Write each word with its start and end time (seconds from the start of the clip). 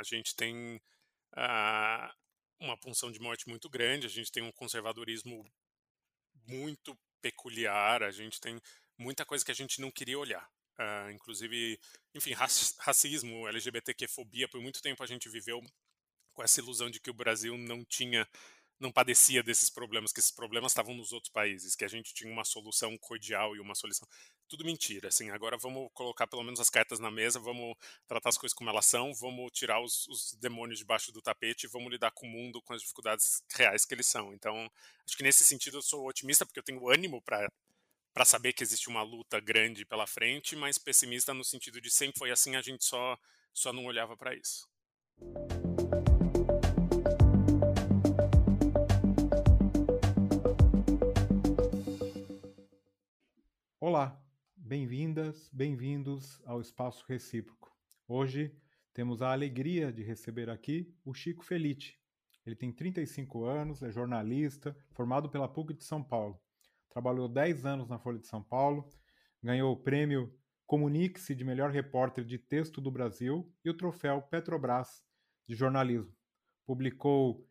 A 0.00 0.02
gente 0.02 0.34
tem 0.34 0.76
uh, 1.36 2.14
uma 2.58 2.76
punção 2.78 3.12
de 3.12 3.20
morte 3.20 3.48
muito 3.48 3.68
grande, 3.68 4.06
a 4.06 4.10
gente 4.10 4.32
tem 4.32 4.42
um 4.42 4.52
conservadorismo 4.52 5.44
muito 6.46 6.98
peculiar, 7.20 8.02
a 8.02 8.10
gente 8.10 8.40
tem 8.40 8.58
muita 8.98 9.26
coisa 9.26 9.44
que 9.44 9.50
a 9.50 9.54
gente 9.54 9.80
não 9.80 9.90
queria 9.90 10.18
olhar. 10.18 10.48
Uh, 10.78 11.10
inclusive, 11.10 11.78
enfim, 12.14 12.32
racismo, 12.32 13.46
LGBTQ-fobia, 13.46 14.48
por 14.48 14.62
muito 14.62 14.80
tempo 14.80 15.02
a 15.02 15.06
gente 15.06 15.28
viveu 15.28 15.60
com 16.32 16.42
essa 16.42 16.60
ilusão 16.60 16.90
de 16.90 16.98
que 16.98 17.10
o 17.10 17.14
Brasil 17.14 17.58
não 17.58 17.84
tinha 17.84 18.26
não 18.80 18.90
padecia 18.90 19.42
desses 19.42 19.68
problemas, 19.68 20.10
que 20.12 20.20
esses 20.20 20.30
problemas 20.30 20.72
estavam 20.72 20.94
nos 20.94 21.12
outros 21.12 21.30
países, 21.30 21.76
que 21.76 21.84
a 21.84 21.88
gente 21.88 22.14
tinha 22.14 22.32
uma 22.32 22.44
solução 22.44 22.96
cordial 22.96 23.54
e 23.54 23.60
uma 23.60 23.74
solução. 23.74 24.08
Tudo 24.48 24.64
mentira, 24.64 25.08
assim. 25.08 25.30
Agora 25.30 25.58
vamos 25.58 25.90
colocar 25.92 26.26
pelo 26.26 26.42
menos 26.42 26.58
as 26.58 26.70
cartas 26.70 26.98
na 26.98 27.10
mesa, 27.10 27.38
vamos 27.38 27.76
tratar 28.08 28.30
as 28.30 28.38
coisas 28.38 28.54
como 28.54 28.70
elas 28.70 28.86
são, 28.86 29.12
vamos 29.14 29.52
tirar 29.52 29.80
os, 29.80 30.08
os 30.08 30.32
demônios 30.40 30.78
debaixo 30.78 31.12
do 31.12 31.20
tapete 31.20 31.64
e 31.64 31.68
vamos 31.68 31.92
lidar 31.92 32.10
com 32.12 32.26
o 32.26 32.30
mundo, 32.30 32.62
com 32.62 32.72
as 32.72 32.80
dificuldades 32.80 33.42
reais 33.54 33.84
que 33.84 33.94
eles 33.94 34.06
são. 34.06 34.32
Então, 34.32 34.70
acho 35.06 35.16
que 35.16 35.22
nesse 35.22 35.44
sentido 35.44 35.76
eu 35.76 35.82
sou 35.82 36.08
otimista 36.08 36.46
porque 36.46 36.58
eu 36.58 36.64
tenho 36.64 36.88
ânimo 36.88 37.20
para 37.22 37.46
para 38.12 38.24
saber 38.24 38.52
que 38.52 38.64
existe 38.64 38.88
uma 38.88 39.02
luta 39.02 39.38
grande 39.38 39.84
pela 39.84 40.04
frente, 40.04 40.56
mas 40.56 40.76
pessimista 40.76 41.32
no 41.32 41.44
sentido 41.44 41.80
de 41.80 41.88
sempre 41.92 42.18
foi 42.18 42.32
assim, 42.32 42.56
a 42.56 42.60
gente 42.60 42.84
só 42.84 43.16
só 43.52 43.72
não 43.72 43.84
olhava 43.84 44.16
para 44.16 44.34
isso. 44.34 44.68
Olá, 53.82 54.22
bem-vindas, 54.54 55.48
bem-vindos 55.50 56.38
ao 56.44 56.60
Espaço 56.60 57.02
Recíproco. 57.08 57.74
Hoje 58.06 58.54
temos 58.92 59.22
a 59.22 59.32
alegria 59.32 59.90
de 59.90 60.02
receber 60.02 60.50
aqui 60.50 60.94
o 61.02 61.14
Chico 61.14 61.42
Felite. 61.42 61.98
Ele 62.44 62.54
tem 62.54 62.70
35 62.70 63.42
anos, 63.46 63.82
é 63.82 63.90
jornalista, 63.90 64.76
formado 64.90 65.30
pela 65.30 65.48
PUC 65.48 65.72
de 65.72 65.82
São 65.82 66.04
Paulo. 66.04 66.38
Trabalhou 66.90 67.26
10 67.26 67.64
anos 67.64 67.88
na 67.88 67.98
Folha 67.98 68.18
de 68.18 68.26
São 68.26 68.42
Paulo, 68.42 68.86
ganhou 69.42 69.72
o 69.72 69.82
prêmio 69.82 70.30
Comunique-se 70.66 71.34
de 71.34 71.42
melhor 71.42 71.70
repórter 71.70 72.22
de 72.22 72.36
texto 72.36 72.82
do 72.82 72.90
Brasil 72.90 73.50
e 73.64 73.70
o 73.70 73.74
troféu 73.74 74.20
Petrobras 74.20 75.02
de 75.48 75.54
jornalismo. 75.54 76.14
Publicou 76.66 77.48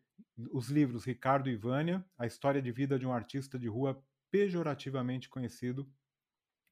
os 0.52 0.68
livros 0.68 1.04
Ricardo 1.04 1.50
e 1.50 1.56
Vânia, 1.56 2.04
a 2.16 2.24
história 2.24 2.62
de 2.62 2.70
vida 2.70 2.96
de 3.00 3.04
um 3.04 3.12
artista 3.12 3.58
de 3.58 3.66
rua 3.66 4.00
pejorativamente 4.30 5.28
conhecido 5.28 5.90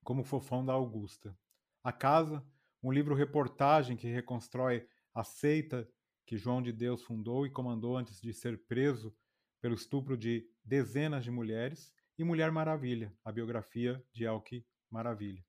como 0.09 0.25
Fofão 0.25 0.64
da 0.64 0.73
Augusta. 0.73 1.37
A 1.84 1.92
Casa, 1.92 2.42
um 2.83 2.91
livro-reportagem 2.91 3.95
que 3.95 4.09
reconstrói 4.09 4.89
a 5.12 5.23
seita 5.23 5.87
que 6.25 6.39
João 6.39 6.62
de 6.62 6.73
Deus 6.73 7.03
fundou 7.03 7.47
e 7.47 7.51
comandou 7.51 7.95
antes 7.95 8.19
de 8.19 8.33
ser 8.33 8.56
preso 8.64 9.14
pelo 9.61 9.75
estupro 9.75 10.17
de 10.17 10.48
dezenas 10.64 11.25
de 11.25 11.31
mulheres, 11.31 11.92
e 12.17 12.25
Mulher 12.25 12.51
Maravilha, 12.51 13.14
a 13.23 13.31
biografia 13.31 14.03
de 14.11 14.25
Elke 14.25 14.64
Maravilha. 14.91 15.45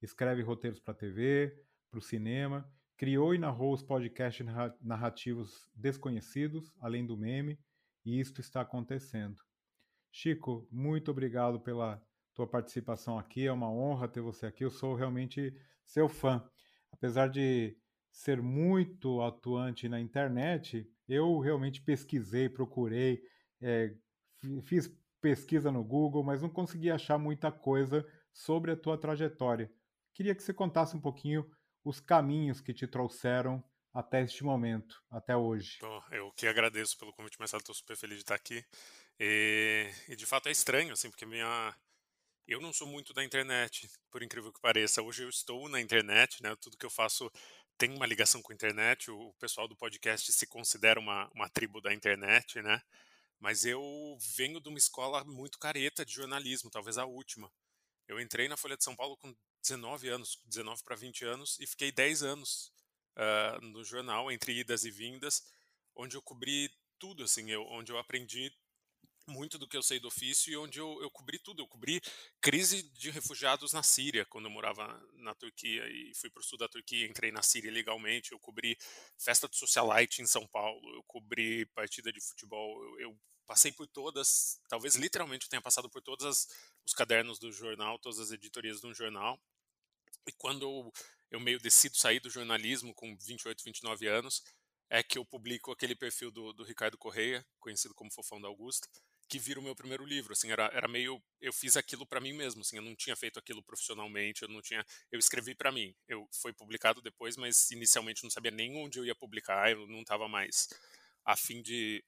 Escreve 0.00 0.40
roteiros 0.40 0.78
para 0.78 0.94
TV, 0.94 1.60
para 1.90 1.98
o 1.98 2.02
cinema, 2.02 2.72
criou 2.96 3.34
e 3.34 3.38
narrou 3.38 3.74
os 3.74 3.82
podcasts 3.82 4.46
narrativos 4.80 5.68
desconhecidos, 5.74 6.72
além 6.78 7.04
do 7.04 7.16
meme, 7.16 7.58
e 8.04 8.20
isto 8.20 8.40
está 8.40 8.60
acontecendo. 8.60 9.42
Chico, 10.12 10.68
muito 10.70 11.10
obrigado 11.10 11.58
pela 11.58 12.00
tua 12.36 12.46
participação 12.46 13.18
aqui. 13.18 13.46
É 13.46 13.52
uma 13.52 13.70
honra 13.70 14.06
ter 14.06 14.20
você 14.20 14.46
aqui. 14.46 14.62
Eu 14.62 14.70
sou 14.70 14.94
realmente 14.94 15.52
seu 15.84 16.08
fã. 16.08 16.46
Apesar 16.92 17.28
de 17.28 17.76
ser 18.12 18.40
muito 18.40 19.20
atuante 19.22 19.88
na 19.88 19.98
internet, 19.98 20.88
eu 21.08 21.38
realmente 21.38 21.80
pesquisei, 21.80 22.48
procurei, 22.48 23.22
é, 23.60 23.94
fiz 24.62 24.90
pesquisa 25.20 25.72
no 25.72 25.82
Google, 25.82 26.22
mas 26.22 26.42
não 26.42 26.48
consegui 26.48 26.90
achar 26.90 27.18
muita 27.18 27.50
coisa 27.50 28.06
sobre 28.32 28.70
a 28.70 28.76
tua 28.76 28.98
trajetória. 28.98 29.72
Queria 30.14 30.34
que 30.34 30.42
você 30.42 30.52
contasse 30.52 30.96
um 30.96 31.00
pouquinho 31.00 31.50
os 31.84 32.00
caminhos 32.00 32.60
que 32.60 32.74
te 32.74 32.86
trouxeram 32.86 33.62
até 33.92 34.22
este 34.22 34.44
momento, 34.44 35.02
até 35.10 35.34
hoje. 35.34 35.78
Bom, 35.80 36.02
eu 36.10 36.30
que 36.32 36.46
agradeço 36.46 36.98
pelo 36.98 37.12
convite, 37.12 37.38
Marcelo, 37.38 37.60
estou 37.60 37.74
super 37.74 37.96
feliz 37.96 38.16
de 38.16 38.24
estar 38.24 38.34
aqui. 38.34 38.62
E, 39.18 39.90
e, 40.08 40.16
de 40.16 40.26
fato 40.26 40.48
é 40.48 40.52
estranho, 40.52 40.92
assim, 40.92 41.08
porque 41.08 41.24
minha, 41.24 41.74
eu 42.46 42.60
não 42.60 42.72
sou 42.72 42.86
muito 42.86 43.12
da 43.12 43.24
internet, 43.24 43.90
por 44.10 44.22
incrível 44.22 44.52
que 44.52 44.60
pareça. 44.60 45.02
Hoje 45.02 45.24
eu 45.24 45.28
estou 45.28 45.68
na 45.68 45.80
internet, 45.80 46.42
né? 46.42 46.54
Tudo 46.56 46.76
que 46.76 46.86
eu 46.86 46.90
faço 46.90 47.30
tem 47.76 47.92
uma 47.92 48.06
ligação 48.06 48.40
com 48.40 48.52
a 48.52 48.54
internet. 48.54 49.10
O 49.10 49.34
pessoal 49.34 49.66
do 49.66 49.76
podcast 49.76 50.32
se 50.32 50.46
considera 50.46 51.00
uma, 51.00 51.28
uma 51.34 51.48
tribo 51.48 51.80
da 51.80 51.92
internet, 51.92 52.62
né? 52.62 52.80
Mas 53.40 53.64
eu 53.64 53.82
venho 54.36 54.60
de 54.60 54.68
uma 54.68 54.78
escola 54.78 55.24
muito 55.24 55.58
careta 55.58 56.04
de 56.04 56.12
jornalismo, 56.12 56.70
talvez 56.70 56.96
a 56.98 57.04
última. 57.04 57.52
Eu 58.06 58.20
entrei 58.20 58.48
na 58.48 58.56
Folha 58.56 58.76
de 58.76 58.84
São 58.84 58.94
Paulo 58.94 59.16
com 59.16 59.34
19 59.62 60.08
anos, 60.08 60.40
19 60.44 60.82
para 60.84 60.94
20 60.94 61.24
anos, 61.24 61.58
e 61.58 61.66
fiquei 61.66 61.90
10 61.90 62.22
anos 62.22 62.72
uh, 63.16 63.60
no 63.60 63.82
jornal, 63.84 64.30
entre 64.30 64.56
idas 64.56 64.84
e 64.84 64.90
vindas, 64.90 65.42
onde 65.96 66.16
eu 66.16 66.22
cobri 66.22 66.70
tudo, 66.98 67.24
assim, 67.24 67.50
eu, 67.50 67.62
onde 67.66 67.90
eu 67.90 67.98
aprendi 67.98 68.52
muito 69.26 69.58
do 69.58 69.66
que 69.66 69.76
eu 69.76 69.82
sei 69.82 69.98
do 69.98 70.08
ofício 70.08 70.52
e 70.52 70.56
onde 70.56 70.78
eu, 70.78 71.00
eu 71.02 71.10
cobri 71.10 71.38
tudo. 71.38 71.62
Eu 71.62 71.66
cobri 71.66 72.00
crise 72.40 72.82
de 72.82 73.10
refugiados 73.10 73.72
na 73.72 73.82
Síria, 73.82 74.24
quando 74.26 74.46
eu 74.46 74.50
morava 74.50 74.86
na 75.14 75.34
Turquia 75.34 75.86
e 75.88 76.12
fui 76.14 76.30
para 76.30 76.40
o 76.40 76.44
sul 76.44 76.58
da 76.58 76.68
Turquia, 76.68 77.06
entrei 77.06 77.32
na 77.32 77.42
Síria 77.42 77.70
legalmente. 77.70 78.32
Eu 78.32 78.38
cobri 78.38 78.76
festa 79.18 79.48
do 79.48 79.56
socialite 79.56 80.22
em 80.22 80.26
São 80.26 80.46
Paulo, 80.46 80.94
eu 80.94 81.02
cobri 81.04 81.66
partida 81.66 82.12
de 82.12 82.20
futebol. 82.20 82.82
Eu, 82.84 83.00
eu 83.00 83.18
passei 83.46 83.70
por 83.72 83.86
todas, 83.86 84.60
talvez 84.68 84.96
literalmente 84.96 85.46
eu 85.46 85.50
tenha 85.50 85.62
passado 85.62 85.88
por 85.88 86.02
todos 86.02 86.26
as, 86.26 86.48
os 86.84 86.92
cadernos 86.92 87.38
do 87.38 87.52
jornal, 87.52 87.98
todas 87.98 88.18
as 88.18 88.32
editorias 88.32 88.80
do 88.80 88.92
jornal. 88.92 89.40
E 90.26 90.32
quando 90.32 90.62
eu, 90.62 90.92
eu 91.30 91.40
meio 91.40 91.60
decido 91.60 91.96
sair 91.96 92.18
do 92.20 92.28
jornalismo 92.28 92.92
com 92.94 93.16
28, 93.16 93.62
29 93.62 94.08
anos, 94.08 94.42
é 94.90 95.02
que 95.02 95.18
eu 95.18 95.24
publico 95.24 95.70
aquele 95.70 95.94
perfil 95.94 96.30
do, 96.30 96.52
do 96.52 96.64
Ricardo 96.64 96.98
Correia, 96.98 97.46
conhecido 97.58 97.94
como 97.94 98.12
Fofão 98.12 98.40
da 98.40 98.48
Augusta, 98.48 98.88
que 99.28 99.38
vira 99.38 99.58
o 99.58 99.62
meu 99.62 99.74
primeiro 99.74 100.04
livro, 100.04 100.32
assim, 100.32 100.50
era, 100.50 100.70
era 100.72 100.86
meio, 100.86 101.22
eu 101.40 101.52
fiz 101.52 101.76
aquilo 101.76 102.06
para 102.06 102.20
mim 102.20 102.32
mesmo, 102.32 102.60
assim, 102.60 102.76
eu 102.76 102.82
não 102.82 102.94
tinha 102.94 103.16
feito 103.16 103.38
aquilo 103.38 103.62
profissionalmente, 103.62 104.42
eu 104.42 104.48
não 104.48 104.62
tinha, 104.62 104.84
eu 105.10 105.18
escrevi 105.18 105.54
para 105.54 105.72
mim, 105.72 105.94
eu 106.06 106.28
foi 106.32 106.52
publicado 106.52 107.02
depois, 107.02 107.36
mas 107.36 107.70
inicialmente 107.70 108.22
não 108.22 108.30
sabia 108.30 108.50
nem 108.50 108.76
onde 108.76 108.98
eu 108.98 109.04
ia 109.04 109.14
publicar, 109.14 109.70
eu 109.70 109.86
não 109.86 110.00
estava 110.00 110.28
mais 110.28 110.68
a 111.24 111.34
fim 111.34 111.60
de, 111.60 112.04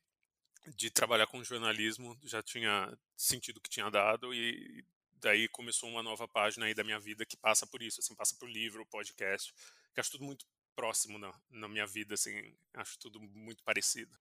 de 0.76 0.90
trabalhar 0.90 1.26
com 1.26 1.42
jornalismo, 1.42 2.16
já 2.22 2.42
tinha 2.42 2.96
sentido 3.16 3.60
que 3.60 3.70
tinha 3.70 3.90
dado 3.90 4.32
e 4.32 4.84
daí 5.20 5.48
começou 5.48 5.90
uma 5.90 6.02
nova 6.02 6.28
página 6.28 6.66
aí 6.66 6.74
da 6.74 6.84
minha 6.84 7.00
vida 7.00 7.26
que 7.26 7.36
passa 7.36 7.66
por 7.66 7.82
isso, 7.82 8.00
assim, 8.00 8.14
passa 8.14 8.36
por 8.38 8.48
livro, 8.48 8.86
podcast, 8.86 9.52
que 9.92 10.00
acho 10.00 10.12
tudo 10.12 10.24
muito 10.24 10.46
próximo 10.76 11.18
na, 11.18 11.34
na 11.50 11.68
minha 11.68 11.86
vida, 11.86 12.14
assim, 12.14 12.54
acho 12.74 12.96
tudo 13.00 13.20
muito 13.20 13.64
parecido. 13.64 14.16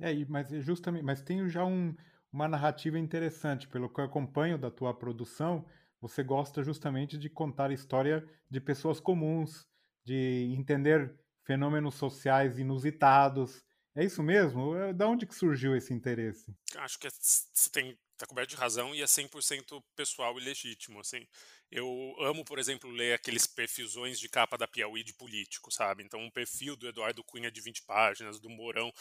É, 0.00 0.12
mas 0.26 0.48
justamente, 0.64 1.04
mas 1.04 1.22
tem 1.22 1.48
já 1.48 1.64
um, 1.64 1.94
uma 2.32 2.48
narrativa 2.48 2.98
interessante. 2.98 3.68
Pelo 3.68 3.88
que 3.88 4.00
eu 4.00 4.04
acompanho 4.04 4.58
da 4.58 4.70
tua 4.70 4.94
produção, 4.94 5.66
você 6.00 6.22
gosta 6.22 6.62
justamente 6.62 7.18
de 7.18 7.28
contar 7.28 7.70
a 7.70 7.74
história 7.74 8.26
de 8.48 8.60
pessoas 8.60 9.00
comuns, 9.00 9.66
de 10.04 10.54
entender 10.56 11.14
fenômenos 11.44 11.94
sociais 11.94 12.58
inusitados. 12.58 13.62
É 13.94 14.04
isso 14.04 14.22
mesmo? 14.22 14.74
É, 14.76 14.92
da 14.92 15.08
onde 15.08 15.26
que 15.26 15.34
surgiu 15.34 15.76
esse 15.76 15.92
interesse? 15.92 16.54
Acho 16.76 16.98
que 16.98 17.08
você 17.10 17.70
tem 17.70 17.98
tá 18.20 18.26
coberto 18.26 18.50
de 18.50 18.56
razão 18.56 18.94
e 18.94 19.00
é 19.00 19.06
100% 19.06 19.82
pessoal 19.96 20.38
e 20.38 20.44
legítimo, 20.44 21.00
assim. 21.00 21.26
Eu 21.70 22.14
amo, 22.20 22.44
por 22.44 22.58
exemplo, 22.58 22.90
ler 22.90 23.14
aqueles 23.14 23.46
perfilzões 23.46 24.18
de 24.20 24.28
capa 24.28 24.58
da 24.58 24.68
Piauí 24.68 25.02
de 25.02 25.14
político, 25.14 25.72
sabe? 25.72 26.02
Então, 26.04 26.20
um 26.20 26.30
perfil 26.30 26.76
do 26.76 26.86
Eduardo 26.86 27.24
Cunha 27.24 27.50
de 27.50 27.60
20 27.60 27.82
páginas, 27.82 28.38
do 28.38 28.50
Mourão 28.50 28.92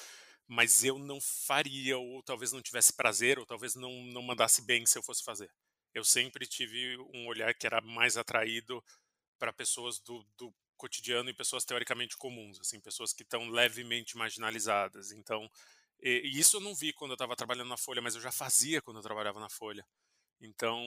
mas 0.50 0.84
eu 0.84 0.98
não 0.98 1.22
faria, 1.22 1.96
ou 2.00 2.24
talvez 2.24 2.52
não 2.52 2.60
tivesse 2.60 2.92
prazer, 2.92 3.38
ou 3.38 3.46
talvez 3.46 3.76
não, 3.76 4.04
não 4.06 4.24
mandasse 4.24 4.64
bem 4.64 4.84
se 4.84 4.98
eu 4.98 5.04
fosse 5.04 5.24
fazer. 5.24 5.52
Eu 5.94 6.04
sempre 6.04 6.48
tive 6.48 6.98
um 7.14 7.28
olhar 7.28 7.54
que 7.54 7.68
era 7.68 7.80
mais 7.82 8.18
atraído 8.18 8.84
para 9.38 9.54
pessoas 9.54 10.00
do, 10.00 10.26
do 10.36 10.52
cotidiano 10.76 11.30
e 11.30 11.36
pessoas 11.36 11.64
teoricamente 11.64 12.18
comuns, 12.18 12.60
assim, 12.60 12.80
pessoas 12.80 13.14
que 13.14 13.22
estão 13.22 13.48
levemente 13.48 14.18
marginalizadas. 14.18 15.12
Então, 15.12 15.48
e, 16.02 16.22
e 16.26 16.40
isso 16.40 16.58
eu 16.58 16.62
não 16.62 16.74
vi 16.74 16.94
quando 16.94 17.12
eu 17.12 17.16
estava 17.16 17.36
trabalhando 17.36 17.70
na 17.70 17.78
Folha, 17.78 18.02
mas 18.02 18.16
eu 18.16 18.22
já 18.22 18.32
fazia 18.32 18.82
quando 18.82 18.98
eu 18.98 19.04
trabalhava 19.04 19.40
na 19.40 19.50
Folha. 19.52 19.86
Então, 20.42 20.84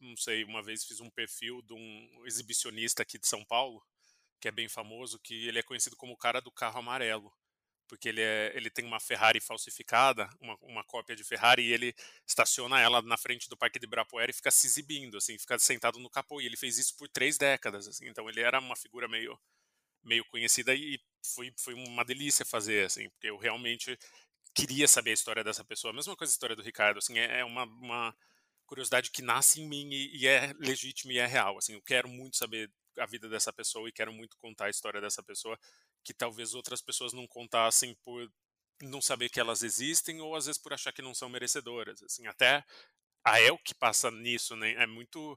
não 0.00 0.16
sei, 0.16 0.44
uma 0.44 0.62
vez 0.62 0.82
fiz 0.82 0.98
um 1.00 1.10
perfil 1.10 1.60
de 1.60 1.74
um 1.74 2.22
exibicionista 2.24 3.02
aqui 3.02 3.18
de 3.18 3.28
São 3.28 3.44
Paulo, 3.44 3.84
que 4.40 4.48
é 4.48 4.50
bem 4.50 4.66
famoso, 4.66 5.18
que 5.18 5.46
ele 5.46 5.58
é 5.58 5.62
conhecido 5.62 5.94
como 5.94 6.14
o 6.14 6.16
cara 6.16 6.40
do 6.40 6.50
carro 6.50 6.78
amarelo 6.78 7.30
porque 7.88 8.08
ele, 8.08 8.20
é, 8.20 8.52
ele 8.54 8.70
tem 8.70 8.84
uma 8.84 9.00
Ferrari 9.00 9.40
falsificada, 9.40 10.28
uma, 10.40 10.56
uma 10.62 10.84
cópia 10.84 11.16
de 11.16 11.24
Ferrari, 11.24 11.62
e 11.62 11.72
ele 11.72 11.94
estaciona 12.26 12.80
ela 12.80 13.02
na 13.02 13.16
frente 13.16 13.48
do 13.48 13.56
Parque 13.56 13.78
de 13.78 13.86
Ibirapuera 13.86 14.30
e 14.30 14.34
fica 14.34 14.50
se 14.50 14.66
exibindo, 14.66 15.16
assim, 15.16 15.38
fica 15.38 15.58
sentado 15.58 15.98
no 15.98 16.10
capô. 16.10 16.40
E 16.40 16.46
ele 16.46 16.56
fez 16.56 16.78
isso 16.78 16.96
por 16.96 17.08
três 17.08 17.38
décadas, 17.38 17.88
assim, 17.88 18.08
então 18.08 18.28
ele 18.28 18.40
era 18.40 18.58
uma 18.58 18.76
figura 18.76 19.08
meio, 19.08 19.38
meio 20.02 20.24
conhecida 20.26 20.74
e 20.74 21.00
foi, 21.34 21.52
foi 21.58 21.74
uma 21.74 22.04
delícia 22.04 22.44
fazer, 22.44 22.86
assim, 22.86 23.08
porque 23.10 23.28
eu 23.30 23.36
realmente 23.36 23.98
queria 24.54 24.88
saber 24.88 25.10
a 25.10 25.14
história 25.14 25.44
dessa 25.44 25.64
pessoa. 25.64 25.92
A 25.92 25.94
mesma 25.94 26.16
coisa 26.16 26.32
a 26.32 26.34
história 26.34 26.56
do 26.56 26.62
Ricardo, 26.62 26.98
assim, 26.98 27.18
é, 27.18 27.40
é 27.40 27.44
uma, 27.44 27.64
uma 27.64 28.16
curiosidade 28.66 29.10
que 29.10 29.22
nasce 29.22 29.60
em 29.60 29.68
mim 29.68 29.88
e, 29.92 30.22
e, 30.22 30.26
é 30.26 30.52
legítima 30.58 31.12
e 31.12 31.18
é 31.18 31.26
real, 31.26 31.58
assim, 31.58 31.74
eu 31.74 31.82
quero 31.82 32.08
muito 32.08 32.36
saber 32.36 32.70
a 32.98 33.06
vida 33.06 33.28
dessa 33.28 33.52
pessoa 33.52 33.88
e 33.88 33.92
quero 33.92 34.12
muito 34.12 34.36
contar 34.38 34.66
a 34.66 34.70
história 34.70 35.00
dessa 35.00 35.22
pessoa 35.22 35.58
que 36.06 36.14
talvez 36.14 36.54
outras 36.54 36.80
pessoas 36.80 37.12
não 37.12 37.26
contassem 37.26 37.94
por 37.96 38.32
não 38.80 39.02
saber 39.02 39.28
que 39.28 39.40
elas 39.40 39.64
existem 39.64 40.20
ou 40.20 40.36
às 40.36 40.46
vezes 40.46 40.60
por 40.60 40.72
achar 40.72 40.92
que 40.92 41.02
não 41.02 41.12
são 41.12 41.28
merecedoras, 41.28 42.00
assim, 42.02 42.28
até 42.28 42.64
a 43.24 43.40
El 43.40 43.58
que 43.58 43.74
passa 43.74 44.08
nisso, 44.08 44.54
né, 44.54 44.72
é 44.74 44.86
muito 44.86 45.36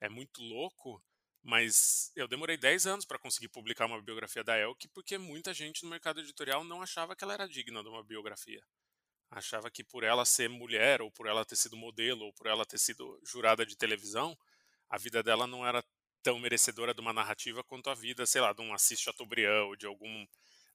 é 0.00 0.08
muito 0.08 0.42
louco, 0.42 1.02
mas 1.42 2.12
eu 2.14 2.28
demorei 2.28 2.56
10 2.58 2.86
anos 2.86 3.04
para 3.06 3.18
conseguir 3.18 3.48
publicar 3.48 3.86
uma 3.86 4.02
biografia 4.02 4.44
da 4.44 4.58
Elke, 4.58 4.88
porque 4.88 5.16
muita 5.16 5.54
gente 5.54 5.84
no 5.84 5.90
mercado 5.90 6.20
editorial 6.20 6.62
não 6.64 6.82
achava 6.82 7.16
que 7.16 7.24
ela 7.24 7.32
era 7.34 7.48
digna 7.48 7.82
de 7.82 7.88
uma 7.88 8.02
biografia. 8.02 8.62
Achava 9.30 9.70
que 9.70 9.82
por 9.84 10.04
ela 10.04 10.24
ser 10.24 10.48
mulher, 10.48 11.00
ou 11.00 11.10
por 11.10 11.26
ela 11.26 11.44
ter 11.44 11.56
sido 11.56 11.76
modelo, 11.76 12.26
ou 12.26 12.32
por 12.32 12.46
ela 12.48 12.66
ter 12.66 12.78
sido 12.78 13.18
jurada 13.24 13.64
de 13.64 13.76
televisão, 13.76 14.36
a 14.90 14.98
vida 14.98 15.22
dela 15.22 15.46
não 15.46 15.66
era 15.66 15.82
tão 16.22 16.38
merecedora 16.38 16.94
de 16.94 17.00
uma 17.00 17.12
narrativa 17.12 17.62
quanto 17.64 17.90
a 17.90 17.94
vida, 17.94 18.24
sei 18.26 18.40
lá, 18.40 18.52
de 18.52 18.62
um 18.62 18.72
Assis 18.72 19.00
Chateaubriand 19.00 19.64
ou 19.66 19.76
de 19.76 19.86
algum 19.86 20.26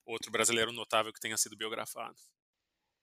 outro 0.05 0.31
brasileiro 0.31 0.71
notável 0.71 1.11
que 1.11 1.19
tenha 1.19 1.37
sido 1.37 1.57
biografado. 1.57 2.15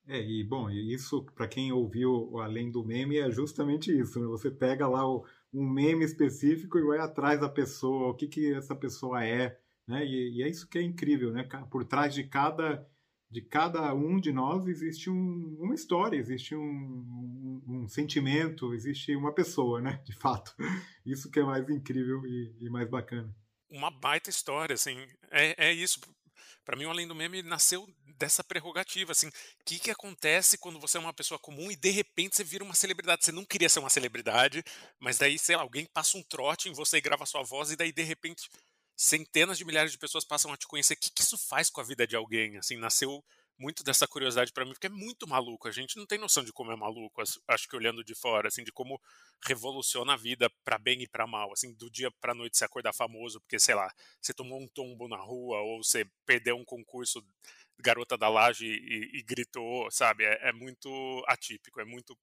É, 0.06 0.20
e 0.20 0.44
bom, 0.44 0.68
isso 0.68 1.24
para 1.34 1.48
quem 1.48 1.72
ouviu 1.72 2.38
além 2.38 2.70
do 2.70 2.84
meme 2.84 3.16
é 3.16 3.30
justamente 3.30 3.90
isso, 3.90 4.20
né? 4.20 4.26
Você 4.26 4.50
pega 4.50 4.86
lá 4.86 5.08
o, 5.08 5.26
um 5.52 5.66
meme 5.66 6.04
específico 6.04 6.78
e 6.78 6.84
vai 6.84 6.98
atrás 6.98 7.40
da 7.40 7.48
pessoa, 7.48 8.10
o 8.10 8.14
que, 8.14 8.28
que 8.28 8.52
essa 8.52 8.76
pessoa 8.76 9.24
é, 9.24 9.58
né? 9.86 10.04
E, 10.04 10.38
e 10.38 10.42
é 10.42 10.48
isso 10.48 10.68
que 10.68 10.78
é 10.78 10.82
incrível, 10.82 11.32
né? 11.32 11.48
Por 11.70 11.84
trás 11.86 12.12
de 12.12 12.24
cada 12.24 12.86
de 13.34 13.42
cada 13.42 13.92
um 13.92 14.20
de 14.20 14.32
nós 14.32 14.68
existe 14.68 15.10
um, 15.10 15.56
uma 15.58 15.74
história, 15.74 16.16
existe 16.16 16.54
um, 16.54 16.62
um, 16.62 17.62
um, 17.66 17.88
sentimento, 17.88 18.72
existe 18.72 19.16
uma 19.16 19.34
pessoa, 19.34 19.80
né? 19.80 20.00
De 20.06 20.12
fato, 20.14 20.54
isso 21.04 21.28
que 21.28 21.40
é 21.40 21.42
mais 21.42 21.68
incrível 21.68 22.24
e, 22.24 22.54
e 22.60 22.70
mais 22.70 22.88
bacana. 22.88 23.34
Uma 23.68 23.90
baita 23.90 24.30
história, 24.30 24.74
assim, 24.74 24.96
é, 25.32 25.66
é 25.70 25.72
isso. 25.72 25.98
Para 26.64 26.76
mim, 26.76 26.84
o 26.84 26.90
Além 26.90 27.08
do 27.08 27.14
Meme 27.14 27.42
nasceu 27.42 27.88
dessa 28.16 28.44
prerrogativa, 28.44 29.10
assim, 29.10 29.26
o 29.26 29.64
que, 29.66 29.80
que 29.80 29.90
acontece 29.90 30.56
quando 30.56 30.78
você 30.78 30.96
é 30.96 31.00
uma 31.00 31.12
pessoa 31.12 31.36
comum 31.36 31.72
e 31.72 31.76
de 31.76 31.90
repente 31.90 32.36
você 32.36 32.44
vira 32.44 32.62
uma 32.62 32.74
celebridade? 32.74 33.24
Você 33.24 33.32
não 33.32 33.44
queria 33.44 33.68
ser 33.68 33.80
uma 33.80 33.90
celebridade, 33.90 34.62
mas 35.00 35.18
daí, 35.18 35.36
sei 35.40 35.56
lá, 35.56 35.62
alguém 35.62 35.86
passa 35.86 36.16
um 36.16 36.22
trote 36.22 36.68
em 36.68 36.72
você 36.72 36.98
e 36.98 37.00
grava 37.00 37.26
sua 37.26 37.42
voz 37.42 37.72
e 37.72 37.76
daí 37.76 37.92
de 37.92 38.04
repente 38.04 38.48
centenas 38.96 39.58
de 39.58 39.64
milhares 39.64 39.92
de 39.92 39.98
pessoas 39.98 40.24
passam 40.24 40.52
a 40.52 40.56
te 40.56 40.66
conhecer. 40.66 40.94
O 40.94 40.96
que, 40.96 41.10
que 41.10 41.22
isso 41.22 41.36
faz 41.36 41.70
com 41.70 41.80
a 41.80 41.84
vida 41.84 42.06
de 42.06 42.16
alguém? 42.16 42.56
Assim, 42.56 42.76
nasceu 42.76 43.24
muito 43.58 43.84
dessa 43.84 44.06
curiosidade 44.06 44.52
para 44.52 44.64
mim, 44.64 44.72
porque 44.72 44.86
é 44.86 44.90
muito 44.90 45.26
maluco. 45.28 45.68
A 45.68 45.70
gente 45.70 45.96
não 45.96 46.06
tem 46.06 46.18
noção 46.18 46.44
de 46.44 46.52
como 46.52 46.72
é 46.72 46.76
maluco, 46.76 47.22
acho 47.48 47.68
que 47.68 47.76
olhando 47.76 48.02
de 48.02 48.14
fora, 48.14 48.48
assim, 48.48 48.64
de 48.64 48.72
como 48.72 49.00
revoluciona 49.46 50.14
a 50.14 50.16
vida 50.16 50.50
para 50.64 50.78
bem 50.78 51.02
e 51.02 51.08
para 51.08 51.26
mal, 51.26 51.52
assim, 51.52 51.72
do 51.74 51.90
dia 51.90 52.10
para 52.20 52.34
noite 52.34 52.58
você 52.58 52.64
acordar 52.64 52.92
famoso 52.92 53.40
porque, 53.40 53.58
sei 53.58 53.74
lá, 53.74 53.92
você 54.20 54.34
tomou 54.34 54.60
um 54.60 54.66
tombo 54.68 55.08
na 55.08 55.16
rua 55.16 55.60
ou 55.60 55.82
você 55.82 56.04
perdeu 56.26 56.56
um 56.56 56.64
concurso 56.64 57.24
garota 57.78 58.16
da 58.16 58.28
laje 58.28 58.66
e, 58.66 59.18
e 59.18 59.22
gritou, 59.22 59.90
sabe? 59.90 60.24
É, 60.24 60.48
é, 60.48 60.52
muito 60.52 60.88
atípico, 61.26 61.80
é 61.80 61.84
muito 61.84 62.16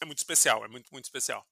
é 0.00 0.04
muito 0.04 0.18
especial, 0.18 0.64
é 0.64 0.68
muito 0.68 0.88
muito 0.90 1.04
especial. 1.04 1.46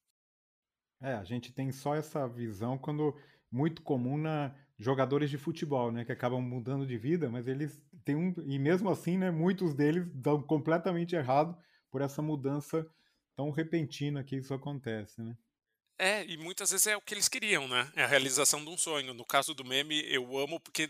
É, 1.01 1.13
a 1.15 1.25
gente 1.25 1.53
tem 1.53 1.71
só 1.71 1.95
essa 1.95 2.27
visão 2.27 2.77
quando 2.77 3.17
muito 3.51 3.83
comum 3.83 4.17
na 4.17 4.55
jogadores 4.79 5.29
de 5.29 5.37
futebol, 5.37 5.91
né, 5.91 6.05
que 6.05 6.13
acabam 6.13 6.41
mudando 6.41 6.87
de 6.87 6.97
vida, 6.97 7.29
mas 7.29 7.49
eles 7.49 7.81
têm 8.05 8.15
um 8.15 8.33
e 8.47 8.59
mesmo 8.59 8.89
assim, 8.91 9.19
né, 9.19 9.31
muitos 9.31 9.75
deles 9.75 10.07
dão 10.15 10.41
completamente 10.41 11.17
errado 11.17 11.57
por 11.91 12.01
essa 12.01 12.23
mudança 12.23 12.87
tão 13.35 13.51
repentina 13.51 14.23
que 14.23 14.37
isso 14.37 14.55
acontece, 14.55 15.21
né? 15.23 15.37
É, 16.01 16.25
e 16.25 16.37
muitas 16.37 16.71
vezes 16.71 16.87
é 16.87 16.97
o 16.97 17.01
que 17.01 17.13
eles 17.13 17.29
queriam, 17.29 17.67
né? 17.67 17.91
É 17.97 18.05
a 18.05 18.07
realização 18.07 18.65
de 18.65 18.71
um 18.71 18.79
sonho. 18.79 19.13
No 19.13 19.25
caso 19.25 19.53
do 19.53 19.65
meme, 19.65 20.01
eu 20.09 20.39
amo 20.39 20.61
porque 20.61 20.89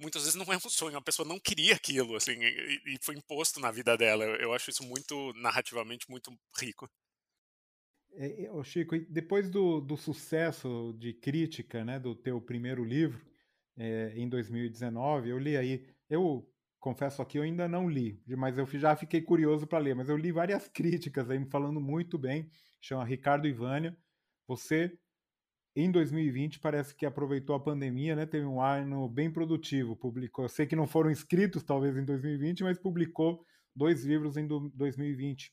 muitas 0.00 0.22
vezes 0.22 0.36
não 0.36 0.52
é 0.52 0.56
um 0.56 0.70
sonho, 0.70 0.96
a 0.96 1.02
pessoa 1.02 1.26
não 1.26 1.40
queria 1.40 1.74
aquilo, 1.74 2.16
assim, 2.16 2.32
e, 2.32 2.98
foi 3.02 3.16
imposto 3.16 3.60
na 3.60 3.70
vida 3.70 3.96
dela. 3.96 4.24
Eu, 4.24 4.52
acho 4.52 4.70
isso 4.70 4.84
muito, 4.84 5.32
narrativamente, 5.34 6.08
muito 6.08 6.32
rico. 6.58 6.88
É, 8.16 8.44
é, 8.44 8.64
Chico, 8.64 8.98
depois 9.08 9.50
do, 9.50 9.80
do, 9.80 9.96
sucesso 9.96 10.94
de 10.98 11.12
crítica, 11.12 11.84
né, 11.84 11.98
do 11.98 12.14
teu 12.14 12.40
primeiro 12.40 12.84
livro, 12.84 13.24
é, 13.76 14.12
em 14.16 14.28
2019, 14.28 15.30
eu 15.30 15.38
li 15.38 15.56
aí, 15.56 15.86
eu 16.08 16.48
confesso 16.78 17.20
aqui, 17.22 17.38
eu 17.38 17.42
ainda 17.42 17.66
não 17.66 17.88
li, 17.88 18.22
mas 18.36 18.56
eu 18.56 18.66
já 18.66 18.94
fiquei 18.94 19.20
curioso 19.20 19.66
para 19.66 19.78
ler, 19.78 19.94
mas 19.94 20.08
eu 20.08 20.16
li 20.16 20.30
várias 20.30 20.68
críticas 20.68 21.28
aí 21.30 21.44
falando 21.46 21.80
muito 21.80 22.16
bem, 22.16 22.48
chama 22.80 23.04
Ricardo 23.04 23.48
Ivânia, 23.48 23.96
você 24.46 24.96
em 25.74 25.90
2020 25.90 26.60
parece 26.60 26.94
que 26.94 27.04
aproveitou 27.04 27.56
a 27.56 27.60
pandemia, 27.60 28.14
né? 28.14 28.26
Teve 28.26 28.46
um 28.46 28.60
ano 28.60 29.08
bem 29.08 29.28
produtivo, 29.28 29.96
publicou. 29.96 30.44
Eu 30.44 30.48
sei 30.48 30.66
que 30.66 30.76
não 30.76 30.86
foram 30.86 31.10
escritos 31.10 31.64
talvez 31.64 31.96
em 31.96 32.04
2020, 32.04 32.62
mas 32.62 32.78
publicou 32.78 33.44
dois 33.74 34.04
livros 34.04 34.36
em 34.36 34.46
2020. 34.46 35.52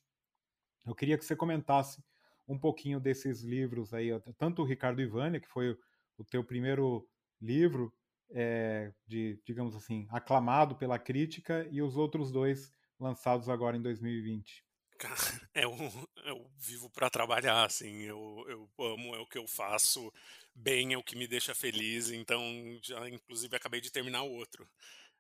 Eu 0.85 0.93
queria 0.93 1.17
que 1.17 1.25
você 1.25 1.35
comentasse 1.35 2.03
um 2.47 2.57
pouquinho 2.57 2.99
desses 2.99 3.41
livros 3.41 3.93
aí, 3.93 4.09
tanto 4.38 4.61
o 4.61 4.65
Ricardo 4.65 5.01
Ivânia, 5.01 5.39
que 5.39 5.47
foi 5.47 5.77
o 6.17 6.23
teu 6.23 6.43
primeiro 6.43 7.07
livro, 7.39 7.93
é, 8.31 8.93
de, 9.05 9.41
digamos 9.45 9.75
assim, 9.75 10.07
aclamado 10.09 10.75
pela 10.75 10.99
crítica, 10.99 11.67
e 11.71 11.81
os 11.81 11.97
outros 11.97 12.31
dois 12.31 12.71
lançados 12.99 13.49
agora 13.49 13.75
em 13.75 13.81
2020. 13.81 14.63
Cara, 14.97 15.49
eu, 15.55 15.71
eu 16.25 16.51
vivo 16.57 16.89
para 16.91 17.09
trabalhar, 17.09 17.65
assim, 17.65 18.03
eu, 18.03 18.45
eu 18.47 18.69
amo, 18.85 19.15
é 19.15 19.19
o 19.19 19.25
que 19.25 19.37
eu 19.37 19.47
faço, 19.47 20.13
bem 20.53 20.94
é 20.94 20.97
o 20.97 21.03
que 21.03 21.15
me 21.15 21.27
deixa 21.27 21.55
feliz, 21.55 22.11
então 22.11 22.39
já 22.83 23.09
inclusive 23.09 23.55
acabei 23.55 23.81
de 23.81 23.91
terminar 23.91 24.21
outro. 24.21 24.69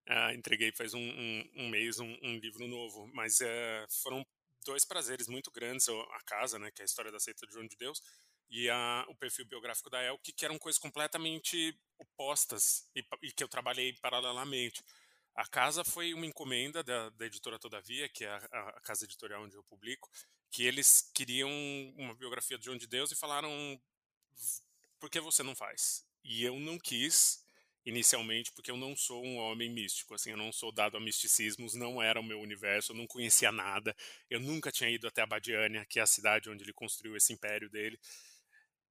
Uh, 0.07 0.33
entreguei 0.35 0.71
faz 0.71 0.93
um, 0.93 0.99
um, 0.99 1.51
um 1.57 1.69
mês 1.69 1.99
um, 1.99 2.17
um, 2.23 2.37
livro 2.37 2.67
novo, 2.67 3.07
mas 3.13 3.39
uh, 3.39 4.01
foram 4.03 4.25
dois 4.65 4.85
prazeres 4.85 5.27
muito 5.27 5.51
grandes, 5.51 5.87
a 5.89 6.21
casa, 6.25 6.59
né, 6.59 6.71
que 6.71 6.81
é 6.81 6.83
a 6.83 6.85
história 6.85 7.11
da 7.11 7.19
seita 7.19 7.45
de 7.45 7.53
João 7.53 7.67
de 7.67 7.75
Deus, 7.75 8.01
e 8.49 8.69
a, 8.69 9.05
o 9.07 9.15
perfil 9.15 9.45
biográfico 9.45 9.89
da 9.89 10.03
Elke, 10.03 10.33
que 10.33 10.43
eram 10.45 10.57
coisas 10.57 10.77
completamente 10.77 11.77
opostas 11.97 12.89
e, 12.95 13.03
e 13.23 13.31
que 13.31 13.43
eu 13.43 13.47
trabalhei 13.47 13.93
paralelamente. 14.01 14.83
A 15.33 15.47
casa 15.47 15.83
foi 15.83 16.13
uma 16.13 16.25
encomenda 16.25 16.83
da, 16.83 17.09
da 17.11 17.25
editora 17.25 17.57
Todavia, 17.57 18.09
que 18.09 18.25
é 18.25 18.29
a, 18.29 18.37
a, 18.37 18.81
casa 18.81 19.05
editorial 19.05 19.43
onde 19.43 19.55
eu 19.55 19.63
publico, 19.63 20.09
que 20.51 20.63
eles 20.63 21.09
queriam 21.13 21.49
uma 21.95 22.13
biografia 22.13 22.57
de 22.57 22.65
João 22.65 22.77
de 22.77 22.87
Deus 22.87 23.11
e 23.11 23.15
falaram: 23.15 23.49
por 24.99 25.09
que 25.09 25.21
você 25.21 25.41
não 25.41 25.55
faz? 25.55 26.05
E 26.21 26.43
eu 26.43 26.59
não 26.59 26.77
quis 26.77 27.45
inicialmente 27.85 28.51
porque 28.53 28.71
eu 28.71 28.77
não 28.77 28.95
sou 28.95 29.23
um 29.25 29.37
homem 29.37 29.69
místico, 29.69 30.13
assim, 30.13 30.31
eu 30.31 30.37
não 30.37 30.51
sou 30.51 30.71
dado 30.71 30.97
a 30.97 30.99
misticismos, 30.99 31.73
não 31.73 32.01
era 32.01 32.19
o 32.19 32.23
meu 32.23 32.39
universo, 32.39 32.91
eu 32.91 32.97
não 32.97 33.07
conhecia 33.07 33.51
nada, 33.51 33.95
eu 34.29 34.39
nunca 34.39 34.71
tinha 34.71 34.89
ido 34.89 35.07
até 35.07 35.21
Abadiânia, 35.21 35.85
que 35.89 35.99
é 35.99 36.03
a 36.03 36.07
cidade 36.07 36.49
onde 36.49 36.63
ele 36.63 36.73
construiu 36.73 37.15
esse 37.15 37.33
império 37.33 37.69
dele. 37.69 37.99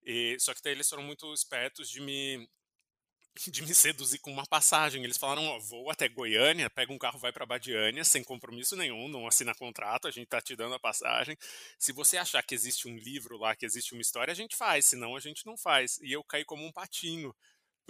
E, 0.02 0.36
só 0.40 0.54
que 0.54 0.62
daí 0.62 0.72
eles 0.72 0.88
foram 0.88 1.02
muito 1.02 1.32
espertos 1.34 1.88
de 1.90 2.00
me 2.00 2.48
de 3.50 3.62
me 3.62 3.74
seduzir 3.74 4.18
com 4.18 4.32
uma 4.32 4.46
passagem. 4.46 5.02
Eles 5.04 5.16
falaram: 5.16 5.44
ó, 5.46 5.58
vou 5.58 5.90
até 5.90 6.08
Goiânia, 6.08 6.68
pega 6.70 6.92
um 6.92 6.98
carro, 6.98 7.18
vai 7.18 7.32
para 7.32 7.46
Badiânia, 7.46 8.04
sem 8.04 8.22
compromisso 8.22 8.76
nenhum, 8.76 9.08
não 9.08 9.26
assina 9.26 9.54
contrato, 9.54 10.08
a 10.08 10.10
gente 10.10 10.28
tá 10.28 10.40
te 10.40 10.56
dando 10.56 10.74
a 10.74 10.80
passagem. 10.80 11.36
Se 11.78 11.92
você 11.92 12.16
achar 12.16 12.42
que 12.42 12.54
existe 12.54 12.88
um 12.88 12.96
livro 12.96 13.38
lá, 13.38 13.54
que 13.54 13.66
existe 13.66 13.92
uma 13.92 14.02
história, 14.02 14.32
a 14.32 14.34
gente 14.34 14.56
faz, 14.56 14.86
senão 14.86 15.16
a 15.16 15.20
gente 15.20 15.46
não 15.46 15.56
faz. 15.56 15.98
E 16.02 16.12
eu 16.12 16.24
caí 16.24 16.44
como 16.44 16.64
um 16.64 16.72
patinho, 16.72 17.34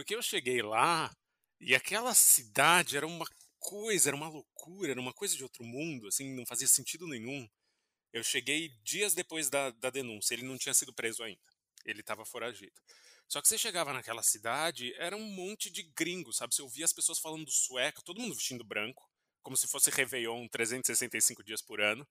porque 0.01 0.15
eu 0.15 0.23
cheguei 0.23 0.63
lá 0.63 1.15
e 1.61 1.75
aquela 1.75 2.15
cidade 2.15 2.97
era 2.97 3.07
uma 3.07 3.27
coisa, 3.59 4.09
era 4.09 4.17
uma 4.17 4.31
loucura, 4.31 4.93
era 4.93 5.01
uma 5.01 5.13
coisa 5.13 5.37
de 5.37 5.43
outro 5.43 5.63
mundo, 5.63 6.09
assim, 6.09 6.35
não 6.35 6.47
fazia 6.47 6.67
sentido 6.67 7.07
nenhum. 7.07 7.47
Eu 8.11 8.25
cheguei 8.25 8.71
dias 8.83 9.13
depois 9.13 9.51
da, 9.51 9.69
da 9.73 9.91
denúncia, 9.91 10.33
ele 10.33 10.43
não 10.43 10.57
tinha 10.57 10.73
sido 10.73 10.91
preso 10.91 11.23
ainda, 11.23 11.43
ele 11.85 12.01
estava 12.01 12.25
foragido. 12.25 12.73
Só 13.29 13.43
que 13.43 13.49
você 13.49 13.59
chegava 13.59 13.93
naquela 13.93 14.23
cidade, 14.23 14.95
era 14.95 15.15
um 15.15 15.35
monte 15.35 15.69
de 15.69 15.83
gringos, 15.83 16.39
sabe? 16.39 16.55
Você 16.55 16.63
ouvia 16.63 16.87
as 16.87 16.95
pessoas 16.95 17.19
falando 17.19 17.51
sueco, 17.51 18.03
todo 18.03 18.23
mundo 18.23 18.35
vestindo 18.35 18.65
branco, 18.65 19.07
como 19.43 19.57
se 19.57 19.67
fosse 19.67 19.91
Réveillon 19.91 20.47
365 20.49 21.43
dias 21.43 21.63
por 21.63 21.81
ano. 21.81 22.03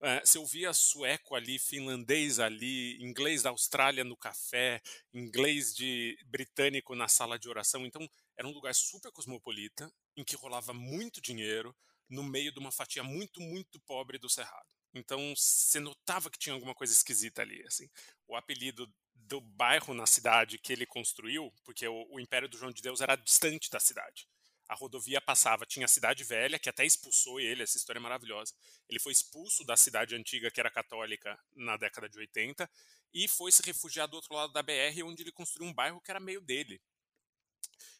Uh, 0.00 0.24
você 0.24 0.38
ouvia 0.38 0.72
sueco 0.72 1.34
ali, 1.34 1.58
finlandês 1.58 2.38
ali, 2.38 2.96
inglês 3.02 3.42
da 3.42 3.50
Austrália 3.50 4.04
no 4.04 4.16
café, 4.16 4.80
inglês 5.12 5.74
de 5.74 6.18
britânico 6.26 6.94
na 6.94 7.08
sala 7.08 7.38
de 7.38 7.48
oração. 7.48 7.84
Então, 7.86 8.08
era 8.36 8.46
um 8.46 8.52
lugar 8.52 8.74
super 8.74 9.10
cosmopolita, 9.12 9.92
em 10.16 10.24
que 10.24 10.36
rolava 10.36 10.72
muito 10.72 11.20
dinheiro, 11.20 11.74
no 12.08 12.22
meio 12.22 12.52
de 12.52 12.58
uma 12.58 12.72
fatia 12.72 13.02
muito, 13.02 13.40
muito 13.40 13.78
pobre 13.80 14.18
do 14.18 14.30
Cerrado. 14.30 14.78
Então, 14.94 15.34
você 15.36 15.78
notava 15.78 16.30
que 16.30 16.38
tinha 16.38 16.54
alguma 16.54 16.74
coisa 16.74 16.92
esquisita 16.92 17.42
ali, 17.42 17.62
assim. 17.66 17.88
O 18.26 18.34
apelido 18.34 18.90
do 19.14 19.40
bairro 19.40 19.92
na 19.92 20.06
cidade 20.06 20.58
que 20.58 20.72
ele 20.72 20.86
construiu, 20.86 21.52
porque 21.64 21.86
o, 21.86 22.06
o, 22.10 22.20
Império 22.20 22.48
do 22.48 22.56
João 22.56 22.72
de 22.72 22.80
Deus 22.80 23.00
era 23.00 23.16
distante 23.16 23.68
da 23.70 23.78
cidade. 23.78 24.26
A 24.68 24.74
rodovia 24.74 25.20
passava, 25.20 25.64
tinha 25.64 25.86
a 25.86 25.88
cidade 25.88 26.22
velha, 26.24 26.58
que 26.58 26.68
até 26.68 26.84
expulsou 26.84 27.40
ele, 27.40 27.62
essa 27.62 27.78
história 27.78 27.98
é 27.98 28.02
maravilhosa. 28.02 28.54
Ele 28.88 28.98
foi 28.98 29.12
expulso 29.12 29.64
da 29.64 29.76
cidade 29.76 30.14
antiga, 30.14 30.50
que 30.50 30.60
era 30.60 30.70
católica, 30.70 31.38
na 31.56 31.76
década 31.76 32.08
de 32.08 32.18
80, 32.18 32.70
e 33.14 33.26
foi 33.26 33.50
se 33.50 33.62
refugiar 33.62 34.06
do 34.06 34.14
outro 34.14 34.34
lado 34.34 34.52
da 34.52 34.62
BR, 34.62 35.02
onde 35.04 35.22
ele 35.22 35.32
construiu 35.32 35.68
um 35.68 35.72
bairro 35.72 36.00
que 36.00 36.10
era 36.10 36.20
meio 36.20 36.42
dele. 36.42 36.80